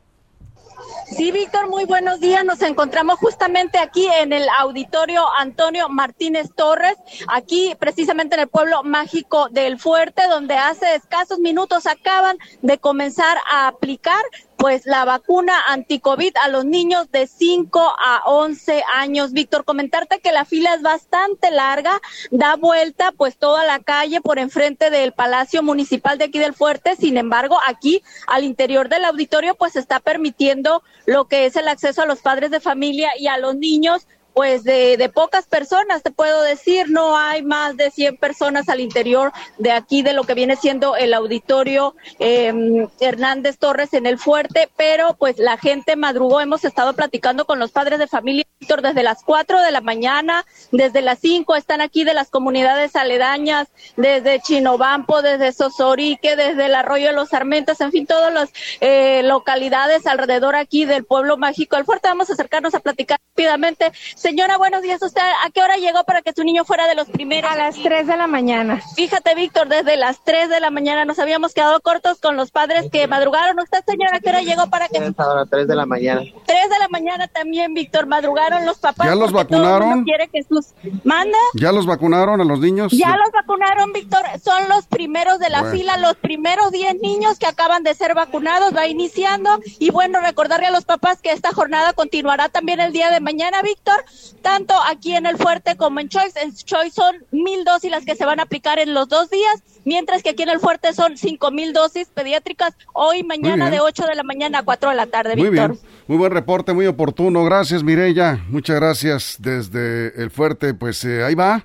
Sí, 1.10 1.32
Víctor, 1.32 1.68
muy 1.68 1.84
buenos 1.84 2.20
días. 2.20 2.44
Nos 2.44 2.60
encontramos 2.60 3.18
justamente 3.18 3.78
aquí 3.78 4.06
en 4.20 4.32
el 4.32 4.46
auditorio 4.58 5.24
Antonio 5.38 5.88
Martínez 5.88 6.50
Torres, 6.54 6.96
aquí 7.28 7.74
precisamente 7.78 8.34
en 8.34 8.42
el 8.42 8.48
pueblo 8.48 8.82
mágico 8.82 9.48
del 9.48 9.78
Fuerte, 9.78 10.28
donde 10.28 10.54
hace 10.56 10.94
escasos 10.94 11.38
minutos 11.38 11.86
acaban 11.86 12.36
de 12.60 12.78
comenzar 12.78 13.38
a 13.50 13.68
aplicar 13.68 14.22
pues 14.58 14.86
la 14.86 15.04
vacuna 15.04 15.54
anticovid 15.68 16.36
a 16.42 16.48
los 16.48 16.64
niños 16.64 17.10
de 17.12 17.28
5 17.28 17.80
a 17.80 18.22
11 18.26 18.82
años. 18.94 19.32
Víctor, 19.32 19.64
comentarte 19.64 20.18
que 20.18 20.32
la 20.32 20.44
fila 20.44 20.74
es 20.74 20.82
bastante 20.82 21.52
larga, 21.52 22.00
da 22.32 22.56
vuelta 22.56 23.12
pues 23.12 23.38
toda 23.38 23.64
la 23.64 23.78
calle 23.78 24.20
por 24.20 24.40
enfrente 24.40 24.90
del 24.90 25.12
Palacio 25.12 25.62
Municipal 25.62 26.18
de 26.18 26.24
aquí 26.24 26.40
del 26.40 26.54
Fuerte. 26.54 26.96
Sin 26.96 27.16
embargo, 27.16 27.56
aquí 27.66 28.02
al 28.26 28.42
interior 28.42 28.88
del 28.88 29.04
auditorio 29.04 29.54
pues 29.54 29.76
está 29.76 30.00
permitiendo 30.00 30.82
lo 31.06 31.26
que 31.28 31.46
es 31.46 31.54
el 31.54 31.68
acceso 31.68 32.02
a 32.02 32.06
los 32.06 32.18
padres 32.18 32.50
de 32.50 32.60
familia 32.60 33.10
y 33.16 33.28
a 33.28 33.38
los 33.38 33.54
niños 33.54 34.06
pues 34.38 34.62
de, 34.62 34.96
de, 34.96 35.08
pocas 35.08 35.46
personas, 35.46 36.04
te 36.04 36.12
puedo 36.12 36.42
decir, 36.42 36.88
no 36.90 37.18
hay 37.18 37.42
más 37.42 37.76
de 37.76 37.90
100 37.90 38.18
personas 38.18 38.68
al 38.68 38.78
interior 38.78 39.32
de 39.58 39.72
aquí, 39.72 40.02
de 40.02 40.12
lo 40.12 40.22
que 40.22 40.34
viene 40.34 40.54
siendo 40.54 40.94
el 40.94 41.12
auditorio 41.12 41.96
eh, 42.20 42.86
Hernández 43.00 43.58
Torres 43.58 43.94
en 43.94 44.06
el 44.06 44.16
fuerte, 44.16 44.68
pero 44.76 45.16
pues 45.18 45.38
la 45.38 45.56
gente 45.56 45.96
madrugó, 45.96 46.40
hemos 46.40 46.64
estado 46.64 46.92
platicando 46.92 47.46
con 47.46 47.58
los 47.58 47.72
padres 47.72 47.98
de 47.98 48.06
familia, 48.06 48.44
desde 48.60 49.02
las 49.02 49.24
4 49.24 49.60
de 49.60 49.72
la 49.72 49.80
mañana, 49.80 50.44
desde 50.70 51.02
las 51.02 51.18
5 51.18 51.56
están 51.56 51.80
aquí 51.80 52.04
de 52.04 52.14
las 52.14 52.30
comunidades 52.30 52.94
aledañas, 52.94 53.66
desde 53.96 54.40
Chinobampo, 54.40 55.20
desde 55.20 55.52
Sosorique, 55.52 56.36
desde 56.36 56.66
el 56.66 56.76
Arroyo 56.76 57.08
de 57.08 57.12
los 57.12 57.34
Armentas, 57.34 57.80
en 57.80 57.90
fin, 57.90 58.06
todas 58.06 58.32
las 58.32 58.50
eh, 58.80 59.22
localidades 59.24 60.06
alrededor 60.06 60.54
aquí 60.54 60.84
del 60.84 61.04
pueblo 61.04 61.36
mágico 61.38 61.74
del 61.74 61.84
fuerte. 61.84 62.06
Vamos 62.06 62.30
a 62.30 62.34
acercarnos 62.34 62.74
a 62.74 62.80
platicar 62.80 63.18
rápidamente. 63.34 63.90
Señora, 64.28 64.58
buenos 64.58 64.82
días. 64.82 65.00
¿Usted 65.02 65.22
a 65.22 65.48
qué 65.48 65.62
hora 65.62 65.78
llegó 65.78 66.04
para 66.04 66.20
que 66.20 66.34
su 66.36 66.44
niño 66.44 66.62
fuera 66.66 66.86
de 66.86 66.94
los 66.94 67.08
primeros? 67.08 67.50
A 67.50 67.56
las 67.56 67.76
3 67.76 68.06
de 68.06 68.14
la 68.14 68.26
mañana. 68.26 68.78
Fíjate, 68.94 69.34
Víctor, 69.34 69.68
desde 69.68 69.96
las 69.96 70.22
3 70.22 70.50
de 70.50 70.60
la 70.60 70.68
mañana 70.68 71.06
nos 71.06 71.18
habíamos 71.18 71.54
quedado 71.54 71.80
cortos 71.80 72.18
con 72.20 72.36
los 72.36 72.50
padres 72.50 72.90
que 72.92 73.06
madrugaron. 73.06 73.58
¿Usted, 73.58 73.78
señora, 73.86 74.18
a 74.18 74.20
qué 74.20 74.28
hora 74.28 74.42
llegó 74.42 74.68
para 74.68 74.86
que... 74.88 74.98
A 74.98 75.34
las 75.34 75.48
3 75.48 75.66
de 75.66 75.74
la 75.74 75.86
mañana. 75.86 76.20
3 76.20 76.36
de 76.44 76.78
la 76.78 76.88
mañana 76.88 77.26
también, 77.28 77.72
Víctor, 77.72 78.06
madrugaron 78.06 78.66
los 78.66 78.76
papás. 78.76 79.06
¿Ya 79.06 79.14
los 79.14 79.32
vacunaron? 79.32 80.04
quiere 80.04 80.28
que 80.28 80.42
sus... 80.42 80.74
¿Manda? 81.04 81.38
¿Ya 81.54 81.72
los 81.72 81.86
vacunaron 81.86 82.38
a 82.42 82.44
los 82.44 82.60
niños? 82.60 82.92
Ya 82.92 83.16
los 83.16 83.30
vacunaron, 83.32 83.94
Víctor. 83.94 84.20
Son 84.44 84.68
los 84.68 84.86
primeros 84.88 85.38
de 85.38 85.48
la 85.48 85.64
fila, 85.70 85.96
los 85.96 86.16
primeros 86.16 86.70
10 86.70 87.00
niños 87.00 87.38
que 87.38 87.46
acaban 87.46 87.82
de 87.82 87.94
ser 87.94 88.14
vacunados. 88.14 88.76
Va 88.76 88.88
iniciando. 88.88 89.58
Y 89.78 89.90
bueno, 89.90 90.20
recordarle 90.20 90.66
a 90.66 90.70
los 90.70 90.84
papás 90.84 91.22
que 91.22 91.32
esta 91.32 91.54
jornada 91.54 91.94
continuará 91.94 92.50
también 92.50 92.78
el 92.80 92.92
día 92.92 93.10
de 93.10 93.20
mañana, 93.20 93.62
Víctor 93.62 94.04
tanto 94.42 94.74
aquí 94.90 95.14
en 95.14 95.26
el 95.26 95.36
fuerte 95.36 95.76
como 95.76 96.00
en 96.00 96.08
Choice. 96.08 96.38
En 96.40 96.54
Choice 96.54 96.90
son 96.90 97.16
mil 97.30 97.64
dosis 97.64 97.90
las 97.90 98.04
que 98.04 98.14
se 98.14 98.24
van 98.24 98.40
a 98.40 98.44
aplicar 98.44 98.78
en 98.78 98.94
los 98.94 99.08
dos 99.08 99.30
días, 99.30 99.62
mientras 99.84 100.22
que 100.22 100.30
aquí 100.30 100.42
en 100.42 100.50
el 100.50 100.60
fuerte 100.60 100.92
son 100.92 101.16
cinco 101.16 101.50
mil 101.50 101.72
dosis 101.72 102.08
pediátricas 102.08 102.74
hoy, 102.92 103.22
mañana 103.22 103.70
de 103.70 103.80
8 103.80 104.06
de 104.06 104.14
la 104.14 104.22
mañana 104.22 104.60
a 104.60 104.62
4 104.62 104.90
de 104.90 104.96
la 104.96 105.06
tarde, 105.06 105.36
muy 105.36 105.50
Víctor. 105.50 105.72
Bien. 105.72 105.82
Muy 106.06 106.16
buen 106.16 106.32
reporte, 106.32 106.72
muy 106.72 106.86
oportuno. 106.86 107.44
Gracias, 107.44 107.82
Mireya. 107.82 108.42
Muchas 108.48 108.76
gracias 108.76 109.36
desde 109.38 110.22
el 110.22 110.30
fuerte. 110.30 110.72
Pues 110.74 111.04
eh, 111.04 111.22
ahí 111.22 111.34
va, 111.34 111.62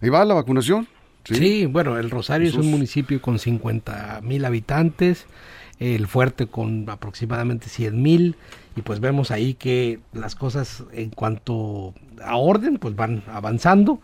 ahí 0.00 0.08
va 0.08 0.24
la 0.24 0.34
vacunación. 0.34 0.86
Sí, 1.24 1.66
bueno, 1.66 1.98
el 1.98 2.10
Rosario 2.10 2.48
es 2.48 2.54
un 2.54 2.70
municipio 2.70 3.20
con 3.20 3.38
50 3.38 4.20
mil 4.22 4.44
habitantes. 4.44 5.26
el 5.78 6.06
fuerte 6.06 6.46
con 6.46 6.88
aproximadamente 6.90 7.68
100 7.68 8.02
mil 8.02 8.36
y 8.76 8.82
pues 8.82 9.00
vemos 9.00 9.30
ahí 9.30 9.54
que 9.54 10.00
las 10.12 10.34
cosas 10.34 10.84
en 10.92 11.10
cuanto 11.10 11.94
a 12.22 12.36
orden 12.36 12.78
pues 12.78 12.94
van 12.94 13.22
avanzando 13.32 14.00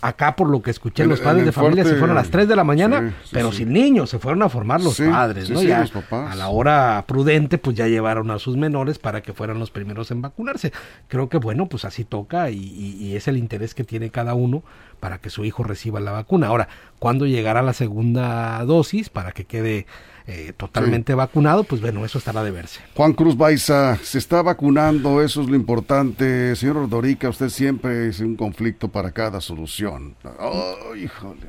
acá 0.00 0.36
por 0.36 0.48
lo 0.48 0.62
que 0.62 0.70
escuché 0.70 1.06
los 1.06 1.20
padres 1.20 1.44
de 1.44 1.52
familia 1.52 1.84
se 1.84 1.96
fueron 1.96 2.10
a 2.16 2.20
las 2.20 2.30
3 2.30 2.46
de 2.46 2.56
la 2.56 2.64
mañana, 2.64 3.14
pero 3.32 3.52
sin 3.52 3.72
niños, 3.72 4.10
se 4.10 4.18
fueron 4.18 4.42
a 4.42 4.48
formar 4.48 4.80
los 4.80 4.98
padres, 5.00 5.50
¿no? 5.50 5.62
Ya 5.62 5.84
a 6.10 6.34
la 6.36 6.48
hora 6.48 7.04
prudente 7.06 7.58
pues 7.58 7.76
ya 7.76 7.88
llevaron 7.88 8.30
a 8.30 8.38
sus 8.38 8.56
menores 8.56 8.98
para 8.98 9.22
que 9.22 9.32
fueran 9.32 9.58
los 9.58 9.70
primeros 9.70 10.10
en 10.10 10.22
vacunarse. 10.22 10.72
Creo 11.08 11.28
que 11.28 11.38
bueno, 11.38 11.66
pues 11.66 11.84
así 11.84 12.04
toca 12.04 12.50
y, 12.50 12.58
y 12.58 13.16
es 13.16 13.28
el 13.28 13.36
interés 13.36 13.74
que 13.74 13.84
tiene 13.84 14.10
cada 14.10 14.34
uno 14.34 14.62
para 15.00 15.18
que 15.18 15.30
su 15.30 15.44
hijo 15.44 15.64
reciba 15.64 16.00
la 16.00 16.12
vacuna. 16.12 16.48
Ahora, 16.48 16.68
¿cuándo 16.98 17.26
llegará 17.26 17.62
la 17.62 17.72
segunda 17.72 18.64
dosis 18.64 19.10
para 19.10 19.32
que 19.32 19.44
quede 19.44 19.86
eh, 20.30 20.52
totalmente 20.54 21.14
vacunado, 21.14 21.64
pues 21.64 21.80
bueno, 21.80 22.04
eso 22.04 22.18
estará 22.18 22.44
de 22.44 22.50
verse. 22.50 22.80
Juan 22.94 23.14
Cruz 23.14 23.34
Baiza, 23.34 23.96
se 24.02 24.18
está 24.18 24.42
vacunando, 24.42 25.22
eso 25.22 25.40
es 25.40 25.48
lo 25.48 25.56
importante. 25.56 26.54
Señor 26.54 26.76
Ordorica, 26.76 27.30
usted 27.30 27.48
siempre 27.48 28.08
es 28.08 28.20
un 28.20 28.36
conflicto 28.36 28.88
para 28.88 29.12
cada 29.12 29.40
solución. 29.40 30.16
Oh, 30.38 30.94
híjole. 30.94 31.40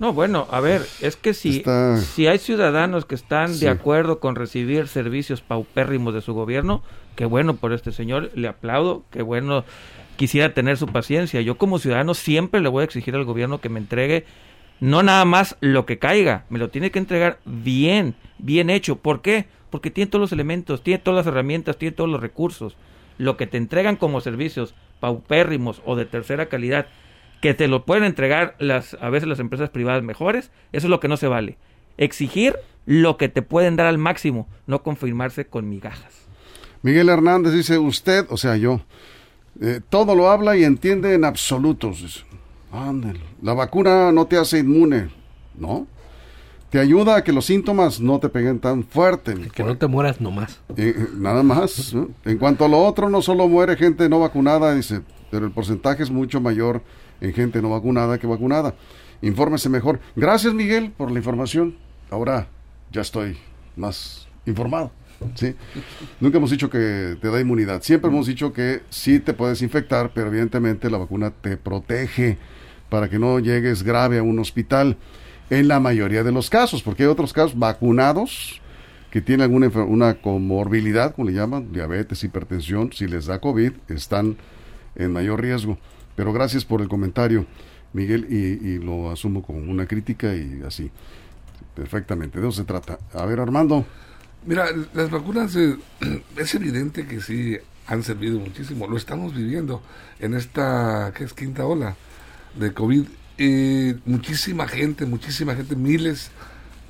No, 0.00 0.12
bueno, 0.12 0.48
a 0.50 0.58
ver, 0.58 0.84
es 1.00 1.14
que 1.14 1.34
si, 1.34 1.62
si 2.14 2.26
hay 2.26 2.38
ciudadanos 2.38 3.04
que 3.04 3.14
están 3.14 3.60
de 3.60 3.68
acuerdo 3.68 4.18
con 4.18 4.34
recibir 4.34 4.88
servicios 4.88 5.40
paupérrimos 5.40 6.12
de 6.12 6.20
su 6.20 6.34
gobierno, 6.34 6.82
qué 7.14 7.26
bueno 7.26 7.54
por 7.54 7.72
este 7.72 7.92
señor, 7.92 8.32
le 8.34 8.48
aplaudo, 8.48 9.04
qué 9.12 9.22
bueno, 9.22 9.64
quisiera 10.16 10.52
tener 10.52 10.78
su 10.78 10.88
paciencia. 10.88 11.42
Yo 11.42 11.58
como 11.58 11.78
ciudadano 11.78 12.12
siempre 12.14 12.60
le 12.60 12.68
voy 12.70 12.82
a 12.82 12.86
exigir 12.86 13.14
al 13.14 13.24
gobierno 13.24 13.60
que 13.60 13.68
me 13.68 13.78
entregue 13.78 14.26
no 14.80 15.02
nada 15.02 15.24
más 15.24 15.56
lo 15.60 15.86
que 15.86 15.98
caiga, 15.98 16.44
me 16.50 16.58
lo 16.58 16.68
tiene 16.68 16.90
que 16.90 16.98
entregar 16.98 17.38
bien, 17.44 18.14
bien 18.38 18.70
hecho. 18.70 18.96
¿Por 18.96 19.22
qué? 19.22 19.46
Porque 19.70 19.90
tiene 19.90 20.10
todos 20.10 20.20
los 20.20 20.32
elementos, 20.32 20.82
tiene 20.82 20.98
todas 20.98 21.24
las 21.24 21.32
herramientas, 21.32 21.78
tiene 21.78 21.94
todos 21.94 22.10
los 22.10 22.20
recursos. 22.20 22.76
Lo 23.18 23.36
que 23.36 23.46
te 23.46 23.56
entregan 23.56 23.96
como 23.96 24.20
servicios 24.20 24.74
paupérrimos 25.00 25.82
o 25.84 25.96
de 25.96 26.04
tercera 26.06 26.46
calidad, 26.46 26.86
que 27.40 27.54
te 27.54 27.68
lo 27.68 27.84
pueden 27.84 28.04
entregar 28.04 28.54
las, 28.58 28.94
a 29.00 29.10
veces 29.10 29.28
las 29.28 29.40
empresas 29.40 29.70
privadas 29.70 30.02
mejores, 30.02 30.50
eso 30.72 30.86
es 30.86 30.90
lo 30.90 31.00
que 31.00 31.08
no 31.08 31.16
se 31.16 31.28
vale. 31.28 31.56
Exigir 31.98 32.56
lo 32.84 33.16
que 33.16 33.28
te 33.28 33.42
pueden 33.42 33.76
dar 33.76 33.86
al 33.86 33.98
máximo, 33.98 34.48
no 34.66 34.82
confirmarse 34.82 35.46
con 35.46 35.68
migajas. 35.68 36.26
Miguel 36.82 37.08
Hernández 37.08 37.52
dice, 37.52 37.78
usted, 37.78 38.26
o 38.28 38.36
sea, 38.36 38.56
yo, 38.56 38.82
eh, 39.60 39.80
todo 39.88 40.14
lo 40.14 40.30
habla 40.30 40.56
y 40.56 40.64
entiende 40.64 41.14
en 41.14 41.24
absolutos. 41.24 42.24
Ándale. 42.76 43.20
La 43.42 43.54
vacuna 43.54 44.12
no 44.12 44.26
te 44.26 44.36
hace 44.36 44.58
inmune, 44.58 45.08
¿no? 45.58 45.86
Te 46.70 46.78
ayuda 46.78 47.16
a 47.16 47.24
que 47.24 47.32
los 47.32 47.46
síntomas 47.46 48.00
no 48.00 48.18
te 48.18 48.28
peguen 48.28 48.58
tan 48.58 48.84
fuerte. 48.84 49.34
Que 49.54 49.62
no 49.62 49.78
te 49.78 49.86
mueras 49.86 50.20
nomás. 50.20 50.60
Eh, 50.76 50.94
nada 51.14 51.42
más. 51.42 51.94
En 52.24 52.38
cuanto 52.38 52.64
a 52.64 52.68
lo 52.68 52.84
otro, 52.84 53.08
no 53.08 53.22
solo 53.22 53.48
muere 53.48 53.76
gente 53.76 54.08
no 54.08 54.20
vacunada, 54.20 54.74
dice, 54.74 55.00
pero 55.30 55.46
el 55.46 55.52
porcentaje 55.52 56.02
es 56.02 56.10
mucho 56.10 56.40
mayor 56.40 56.82
en 57.20 57.32
gente 57.32 57.62
no 57.62 57.70
vacunada 57.70 58.18
que 58.18 58.26
vacunada. 58.26 58.74
Infórmese 59.22 59.68
mejor. 59.68 60.00
Gracias, 60.16 60.52
Miguel, 60.52 60.90
por 60.90 61.10
la 61.10 61.18
información. 61.18 61.76
Ahora 62.10 62.48
ya 62.92 63.00
estoy 63.00 63.38
más 63.76 64.28
informado. 64.44 64.90
¿sí? 65.34 65.54
Nunca 66.20 66.38
hemos 66.38 66.50
dicho 66.50 66.68
que 66.68 67.16
te 67.20 67.30
da 67.30 67.40
inmunidad. 67.40 67.82
Siempre 67.82 68.10
hemos 68.10 68.26
dicho 68.26 68.52
que 68.52 68.82
sí 68.90 69.20
te 69.20 69.32
puedes 69.32 69.62
infectar, 69.62 70.10
pero 70.14 70.28
evidentemente 70.28 70.90
la 70.90 70.98
vacuna 70.98 71.30
te 71.30 71.56
protege 71.56 72.38
para 72.88 73.08
que 73.08 73.18
no 73.18 73.38
llegues 73.38 73.82
grave 73.82 74.18
a 74.18 74.22
un 74.22 74.38
hospital 74.38 74.96
en 75.50 75.68
la 75.68 75.80
mayoría 75.80 76.22
de 76.22 76.32
los 76.32 76.50
casos, 76.50 76.82
porque 76.82 77.04
hay 77.04 77.08
otros 77.08 77.32
casos 77.32 77.58
vacunados 77.58 78.60
que 79.10 79.20
tienen 79.20 79.44
alguna 79.44 79.68
una 79.84 80.14
comorbilidad, 80.14 81.14
como 81.14 81.28
le 81.28 81.34
llaman, 81.34 81.72
diabetes, 81.72 82.24
hipertensión, 82.24 82.92
si 82.92 83.06
les 83.06 83.26
da 83.26 83.40
COVID, 83.40 83.72
están 83.88 84.36
en 84.94 85.12
mayor 85.12 85.40
riesgo. 85.40 85.78
Pero 86.16 86.32
gracias 86.32 86.64
por 86.64 86.80
el 86.80 86.88
comentario, 86.88 87.46
Miguel, 87.92 88.26
y, 88.28 88.68
y 88.68 88.78
lo 88.78 89.10
asumo 89.10 89.42
como 89.42 89.58
una 89.58 89.86
crítica 89.86 90.34
y 90.34 90.62
así. 90.66 90.90
Perfectamente, 91.74 92.40
de 92.40 92.48
eso 92.48 92.58
se 92.58 92.64
trata. 92.64 92.98
A 93.12 93.24
ver, 93.26 93.38
Armando. 93.38 93.84
Mira, 94.46 94.66
las 94.94 95.10
vacunas 95.10 95.54
eh, 95.56 95.76
es 96.36 96.54
evidente 96.54 97.06
que 97.06 97.20
sí 97.20 97.56
han 97.86 98.02
servido 98.02 98.38
muchísimo. 98.40 98.86
Lo 98.86 98.96
estamos 98.96 99.34
viviendo 99.34 99.82
en 100.18 100.34
esta, 100.34 101.12
¿qué 101.14 101.24
es? 101.24 101.32
Quinta 101.32 101.66
ola 101.66 101.96
de 102.58 102.72
COVID, 102.72 103.04
muchísima 104.04 104.66
gente, 104.66 105.06
muchísima 105.06 105.54
gente, 105.54 105.76
miles 105.76 106.30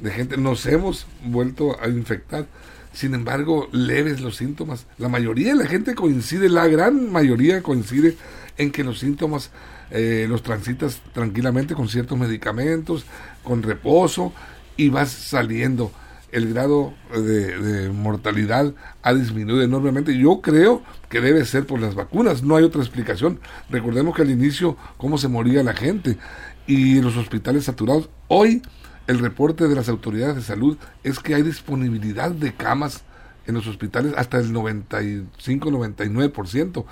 de 0.01 0.11
gente 0.11 0.37
nos 0.37 0.67
hemos 0.67 1.07
vuelto 1.25 1.81
a 1.81 1.89
infectar. 1.89 2.47
Sin 2.93 3.15
embargo, 3.15 3.69
leves 3.73 4.21
los 4.21 4.37
síntomas. 4.37 4.87
La 4.97 5.09
mayoría 5.09 5.49
de 5.49 5.57
la 5.57 5.67
gente 5.67 5.95
coincide, 5.95 6.49
la 6.49 6.67
gran 6.67 7.13
mayoría 7.13 7.63
coincide 7.63 8.17
en 8.57 8.71
que 8.71 8.85
los 8.85 9.01
síntomas 9.01 9.51
eh, 9.91 10.27
los 10.29 10.43
transitas 10.43 11.01
tranquilamente 11.13 11.75
con 11.75 11.89
ciertos 11.89 12.19
medicamentos, 12.19 13.05
con 13.45 13.63
reposo 13.63 14.33
y 14.77 14.89
vas 14.89 15.11
saliendo 15.11 15.93
el 16.33 16.53
grado 16.53 16.95
de, 17.15 17.91
mortalidad 17.91 18.75
ha 19.03 19.15
disminuido 19.15 19.63
enormemente. 19.63 20.19
Yo 20.19 20.41
creo 20.41 20.83
que 21.09 21.21
debe 21.21 21.45
ser 21.45 21.67
por 21.67 21.81
las 21.81 21.95
vacunas, 21.95 22.43
no 22.43 22.57
hay 22.57 22.65
otra 22.65 22.81
explicación. 22.81 23.41
Recordemos 23.71 24.15
que 24.15 24.23
al 24.23 24.31
inicio 24.31 24.77
cómo 24.97 25.19
se 25.19 25.29
moría 25.29 25.63
la 25.63 25.75
gente 25.75 26.17
y 26.67 27.01
los 27.01 27.17
hospitales 27.17 27.65
saturados. 27.65 28.11
Hoy 28.29 28.63
el 29.07 29.21
reporte 29.21 29.69
de 29.69 29.75
las 29.75 29.89
autoridades 29.89 30.37
de 30.37 30.43
salud 30.43 30.77
es 31.05 31.21
que 31.21 31.35
hay 31.35 31.43
disponibilidad 31.43 32.31
de 32.31 32.55
camas 32.55 33.05
en 33.47 33.55
los 33.55 33.67
hospitales 33.67 34.15
hasta 34.17 34.39
el 34.39 34.53
95-99%. 34.53 36.85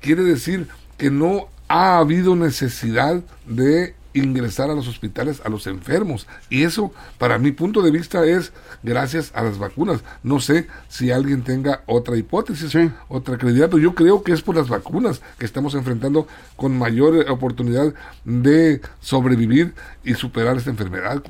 Quiere 0.00 0.22
decir 0.22 0.68
que 0.96 1.10
no 1.10 1.48
ha 1.68 1.98
habido 1.98 2.36
necesidad 2.36 3.22
de 3.46 3.94
ingresar 4.14 4.70
a 4.70 4.74
los 4.74 4.88
hospitales 4.88 5.40
a 5.44 5.48
los 5.48 5.66
enfermos. 5.66 6.26
Y 6.50 6.64
eso, 6.64 6.92
para 7.18 7.38
mi 7.38 7.52
punto 7.52 7.82
de 7.82 7.90
vista, 7.90 8.24
es 8.24 8.52
gracias 8.82 9.32
a 9.34 9.42
las 9.42 9.58
vacunas. 9.58 10.00
No 10.22 10.40
sé 10.40 10.66
si 10.88 11.10
alguien 11.10 11.42
tenga 11.42 11.82
otra 11.86 12.16
hipótesis, 12.16 12.76
otra 13.08 13.38
credibilidad, 13.38 13.70
pero 13.70 13.82
yo 13.82 13.94
creo 13.94 14.22
que 14.22 14.32
es 14.32 14.42
por 14.42 14.56
las 14.56 14.68
vacunas 14.68 15.22
que 15.38 15.46
estamos 15.46 15.74
enfrentando 15.74 16.26
con 16.56 16.76
mayor 16.76 17.30
oportunidad 17.30 17.94
de 18.24 18.80
sobrevivir 19.00 19.74
y 20.04 20.14
superar 20.14 20.56
esta 20.56 20.70
enfermedad 20.70 21.22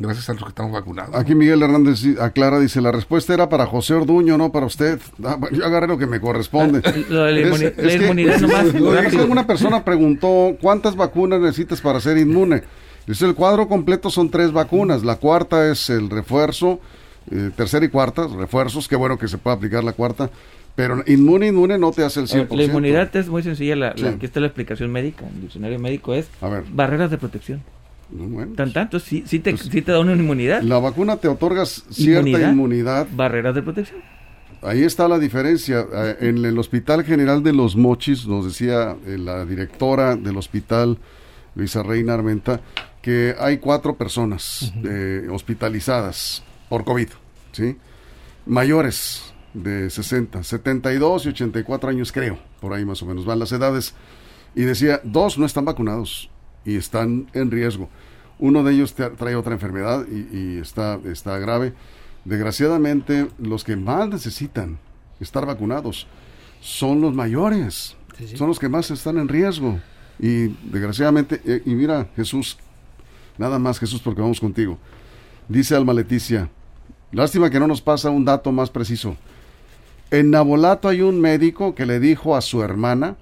gracias 0.00 0.28
a 0.28 0.32
los 0.32 0.42
que 0.42 0.48
estamos 0.48 0.72
vacunados. 0.72 1.14
Aquí 1.14 1.34
Miguel 1.34 1.62
Hernández 1.62 2.04
aclara, 2.20 2.58
dice, 2.58 2.80
la 2.80 2.92
respuesta 2.92 3.34
era 3.34 3.48
para 3.48 3.66
José 3.66 3.94
Orduño, 3.94 4.38
no 4.38 4.50
para 4.50 4.66
usted. 4.66 4.98
Ah, 5.24 5.38
yo 5.52 5.64
agarré 5.64 5.86
lo 5.86 5.98
que 5.98 6.06
me 6.06 6.20
corresponde. 6.20 6.80
la, 7.08 7.30
inmunidad 7.30 8.40
nomás. 8.40 8.74
una 9.28 9.46
persona 9.46 9.84
preguntó, 9.84 10.56
¿cuántas 10.60 10.96
vacunas 10.96 11.40
necesitas 11.40 11.80
para 11.80 12.00
ser 12.00 12.18
inmune? 12.18 12.62
Dice, 13.06 13.26
el 13.26 13.34
cuadro 13.34 13.68
completo 13.68 14.10
son 14.10 14.30
tres 14.30 14.52
vacunas. 14.52 15.04
La 15.04 15.16
cuarta 15.16 15.70
es 15.70 15.90
el 15.90 16.08
refuerzo, 16.08 16.80
eh, 17.30 17.50
tercera 17.54 17.84
y 17.84 17.88
cuarta, 17.88 18.26
refuerzos, 18.26 18.88
qué 18.88 18.96
bueno 18.96 19.18
que 19.18 19.28
se 19.28 19.38
pueda 19.38 19.56
aplicar 19.56 19.84
la 19.84 19.92
cuarta. 19.92 20.30
Pero 20.76 21.02
inmune, 21.06 21.48
inmune 21.48 21.78
no 21.78 21.90
te 21.90 22.04
hace 22.04 22.20
el 22.20 22.28
100%. 22.28 22.56
La 22.56 22.62
inmunidad 22.62 23.14
es 23.16 23.28
muy 23.28 23.42
sencilla, 23.42 23.76
la, 23.76 23.88
aquí 23.88 24.26
está 24.26 24.40
la 24.40 24.46
explicación 24.46 24.90
médica, 24.90 25.26
el 25.28 25.42
diccionario 25.42 25.78
médico 25.78 26.14
es 26.14 26.30
barreras 26.72 27.10
de 27.10 27.18
protección. 27.18 27.62
Tan 28.56 28.72
tanto, 28.72 28.98
sí, 28.98 29.22
sí, 29.26 29.38
te, 29.38 29.52
pues, 29.52 29.70
te 29.70 29.82
da 29.82 30.00
una 30.00 30.12
inmunidad. 30.12 30.62
La 30.62 30.78
vacuna 30.78 31.16
te 31.16 31.28
otorga 31.28 31.64
cierta 31.64 32.50
inmunidad, 32.50 33.06
Barreras 33.12 33.54
de 33.54 33.62
protección. 33.62 34.02
Ahí 34.62 34.82
está 34.82 35.08
la 35.08 35.18
diferencia. 35.18 35.86
Eh, 35.92 36.16
en 36.20 36.44
el 36.44 36.58
Hospital 36.58 37.04
General 37.04 37.42
de 37.42 37.52
los 37.52 37.76
Mochis, 37.76 38.26
nos 38.26 38.44
decía 38.44 38.96
eh, 39.06 39.16
la 39.16 39.46
directora 39.46 40.16
del 40.16 40.36
hospital, 40.36 40.98
Luisa 41.54 41.82
Reina 41.82 42.14
Armenta, 42.14 42.60
que 43.00 43.34
hay 43.38 43.58
cuatro 43.58 43.96
personas 43.96 44.72
eh, 44.84 45.26
hospitalizadas 45.30 46.42
por 46.68 46.84
COVID, 46.84 47.08
¿sí? 47.52 47.76
Mayores 48.44 49.32
de 49.54 49.88
60, 49.88 50.42
72 50.42 51.26
y 51.26 51.28
84 51.30 51.90
años, 51.90 52.12
creo, 52.12 52.38
por 52.60 52.74
ahí 52.74 52.84
más 52.84 53.02
o 53.02 53.06
menos 53.06 53.24
van 53.24 53.38
las 53.38 53.52
edades. 53.52 53.94
Y 54.54 54.62
decía, 54.62 55.00
dos 55.04 55.38
no 55.38 55.46
están 55.46 55.64
vacunados 55.64 56.28
y 56.64 56.76
están 56.76 57.28
en 57.32 57.50
riesgo. 57.50 57.88
Uno 58.38 58.62
de 58.62 58.72
ellos 58.72 58.94
trae 58.94 59.34
otra 59.34 59.52
enfermedad 59.52 60.06
y, 60.08 60.58
está, 60.58 60.98
está 61.04 61.38
grave. 61.38 61.74
Desgraciadamente, 62.24 63.28
los 63.38 63.64
que 63.64 63.76
más 63.76 64.08
necesitan 64.08 64.78
estar 65.20 65.46
vacunados 65.46 66.06
son 66.60 67.00
los 67.00 67.14
mayores, 67.14 67.96
son 68.34 68.48
los 68.48 68.58
que 68.58 68.68
más 68.68 68.90
están 68.90 69.18
en 69.18 69.28
riesgo. 69.28 69.78
Y 70.18 70.48
desgraciadamente, 70.70 71.40
eh, 71.44 71.62
y 71.64 71.74
mira 71.74 72.08
Jesús, 72.16 72.58
nada 73.38 73.58
más 73.58 73.78
Jesús 73.78 74.00
porque 74.02 74.20
vamos 74.20 74.40
contigo. 74.40 74.78
Dice 75.48 75.74
Alma 75.74 75.94
Leticia, 75.94 76.50
lástima 77.12 77.50
que 77.50 77.58
no 77.58 77.66
nos 77.66 77.80
pasa 77.80 78.10
un 78.10 78.24
dato 78.24 78.52
más 78.52 78.70
preciso. 78.70 79.16
En 80.10 80.30
Nabolato 80.30 80.88
hay 80.88 81.02
un 81.02 81.20
médico 81.20 81.74
que 81.74 81.86
le 81.86 82.00
dijo 82.00 82.36
a 82.36 82.40
su 82.40 82.62
hermana, 82.62 83.16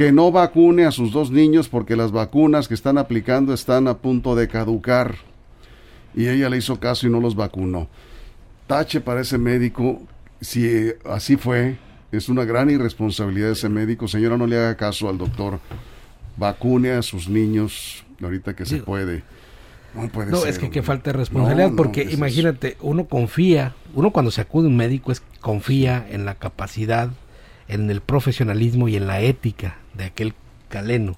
que 0.00 0.12
no 0.12 0.32
vacune 0.32 0.86
a 0.86 0.92
sus 0.92 1.12
dos 1.12 1.30
niños 1.30 1.68
porque 1.68 1.94
las 1.94 2.10
vacunas 2.10 2.68
que 2.68 2.72
están 2.72 2.96
aplicando 2.96 3.52
están 3.52 3.86
a 3.86 3.98
punto 3.98 4.34
de 4.34 4.48
caducar. 4.48 5.16
Y 6.14 6.26
ella 6.26 6.48
le 6.48 6.56
hizo 6.56 6.80
caso 6.80 7.06
y 7.06 7.10
no 7.10 7.20
los 7.20 7.34
vacunó. 7.34 7.86
tache 8.66 9.02
para 9.02 9.20
ese 9.20 9.36
médico, 9.36 10.00
si 10.40 10.90
así 11.04 11.36
fue, 11.36 11.76
es 12.12 12.30
una 12.30 12.46
gran 12.46 12.70
irresponsabilidad 12.70 13.48
de 13.48 13.52
ese 13.52 13.68
médico. 13.68 14.08
Señora, 14.08 14.38
no 14.38 14.46
le 14.46 14.56
haga 14.56 14.74
caso 14.74 15.06
al 15.10 15.18
doctor. 15.18 15.60
Vacune 16.38 16.92
a 16.92 17.02
sus 17.02 17.28
niños 17.28 18.02
ahorita 18.22 18.56
que 18.56 18.64
se 18.64 18.78
puede. 18.78 19.22
No, 19.94 20.08
puede 20.08 20.30
no 20.30 20.46
es 20.46 20.58
que, 20.58 20.70
que 20.70 20.82
falta 20.82 21.12
de 21.12 21.18
responsabilidad, 21.18 21.72
porque 21.76 22.08
imagínate, 22.10 22.78
uno 22.80 23.04
confía, 23.04 23.74
uno 23.94 24.12
cuando 24.12 24.30
se 24.30 24.40
acude 24.40 24.64
a 24.64 24.70
un 24.70 24.78
médico 24.78 25.12
es 25.12 25.22
confía 25.40 26.06
en 26.08 26.24
la 26.24 26.36
capacidad, 26.36 27.10
en 27.70 27.90
el 27.90 28.00
profesionalismo 28.00 28.88
y 28.88 28.96
en 28.96 29.06
la 29.06 29.20
ética 29.20 29.78
de 29.94 30.04
aquel 30.04 30.34
caleno 30.68 31.16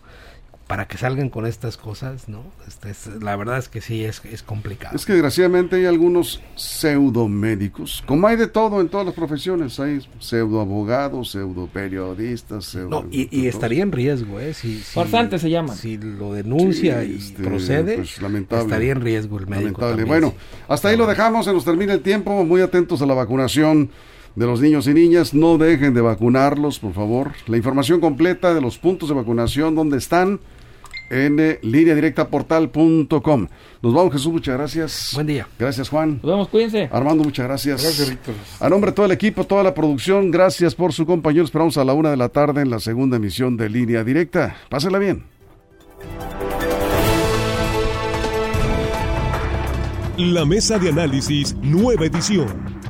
para 0.73 0.89
que 0.89 0.97
salgan 0.97 1.29
con 1.29 1.45
estas 1.45 1.77
cosas, 1.77 2.31
¿no? 2.31 2.45
Este 2.67 2.95
la 3.21 3.37
verdad 3.37 3.59
es 3.59 3.69
que 3.69 3.83
sí, 3.83 4.05
es, 4.05 4.23
es 4.25 4.43
complicado. 4.43 4.97
Es 4.97 5.05
que 5.05 5.13
desgraciadamente 5.13 5.77
hay 5.77 5.85
algunos 5.85 6.41
pseudo 6.57 7.29
médicos, 7.29 8.03
como 8.07 8.27
hay 8.27 8.37
de 8.37 8.47
todo 8.47 8.81
en 8.81 8.89
todas 8.89 9.05
las 9.05 9.15
profesiones, 9.15 9.79
hay 9.81 10.01
pseudo 10.19 10.63
abogados, 10.63 11.33
pseudo 11.33 11.67
periodistas, 11.67 12.65
pseudo... 12.65 13.03
No, 13.03 13.09
y, 13.11 13.47
estaría 13.47 13.83
en 13.83 13.93
riesgo, 13.93 14.41
¿eh? 14.41 14.55
Si, 14.55 14.79
se 14.79 15.51
llama. 15.51 15.75
Si 15.75 15.99
lo 15.99 16.33
denuncia 16.33 17.05
y 17.05 17.17
este, 17.17 17.43
procede, 17.43 17.97
pues, 17.97 18.19
estaría 18.19 18.93
en 18.93 19.03
riesgo 19.03 19.39
el 19.39 19.49
médico. 19.49 19.83
Lamentable. 19.83 20.05
bueno, 20.05 20.35
hasta 20.69 20.89
ahí 20.89 20.97
lo 20.97 21.07
dejamos, 21.07 21.45
se 21.45 21.53
nos 21.53 21.67
termina 21.67 21.93
el 21.93 22.01
tiempo, 22.01 22.47
muy 22.47 22.63
atentos 22.63 23.03
a 23.03 23.07
la 23.07 23.13
vacunación 23.13 23.91
de 24.35 24.47
los 24.47 24.61
niños 24.61 24.87
y 24.87 24.95
niñas. 24.95 25.35
No 25.35 25.59
dejen 25.59 25.95
de 25.95 26.01
vacunarlos, 26.01 26.79
por 26.79 26.93
favor. 26.93 27.33
La 27.47 27.57
información 27.57 28.01
completa 28.01 28.55
de 28.55 28.61
los 28.61 28.79
puntos 28.79 29.09
de 29.09 29.15
vacunación, 29.15 29.75
dónde 29.75 29.99
están, 29.99 30.41
en 31.11 31.59
línea 31.63 31.95
directa 31.95 32.29
portal.com. 32.29 33.49
Nos 33.83 33.95
vamos, 33.95 34.13
Jesús, 34.13 34.33
muchas 34.33 34.57
gracias. 34.57 35.11
Buen 35.15 35.27
día. 35.27 35.47
Gracias, 35.59 35.89
Juan. 35.89 36.21
Nos 36.23 36.33
vemos, 36.33 36.49
cuídense. 36.49 36.89
Armando, 36.91 37.23
muchas 37.23 37.47
gracias. 37.47 37.83
Gracias, 37.83 38.09
Víctor. 38.09 38.35
A 38.61 38.69
nombre 38.69 38.91
de 38.91 38.95
todo 38.95 39.07
el 39.07 39.13
equipo, 39.13 39.45
toda 39.45 39.63
la 39.63 39.75
producción, 39.75 40.31
gracias 40.31 40.75
por 40.75 40.93
su 40.93 41.05
compañero. 41.05 41.45
Esperamos 41.45 41.77
a 41.77 41.85
la 41.85 41.93
una 41.93 42.11
de 42.11 42.17
la 42.17 42.31
tarde 42.31 42.63
en 42.63 42.71
la 42.71 42.81
segunda 42.81 43.19
emisión 43.19 43.57
de 43.57 43.69
línea 43.69 44.05
directa. 44.05 44.57
Pásela 44.69 44.99
bien. 44.99 45.25
La 50.19 50.45
mesa 50.45 50.79
de 50.79 50.91
análisis, 50.91 51.55
nueva 51.63 52.05
edición. 52.05 52.82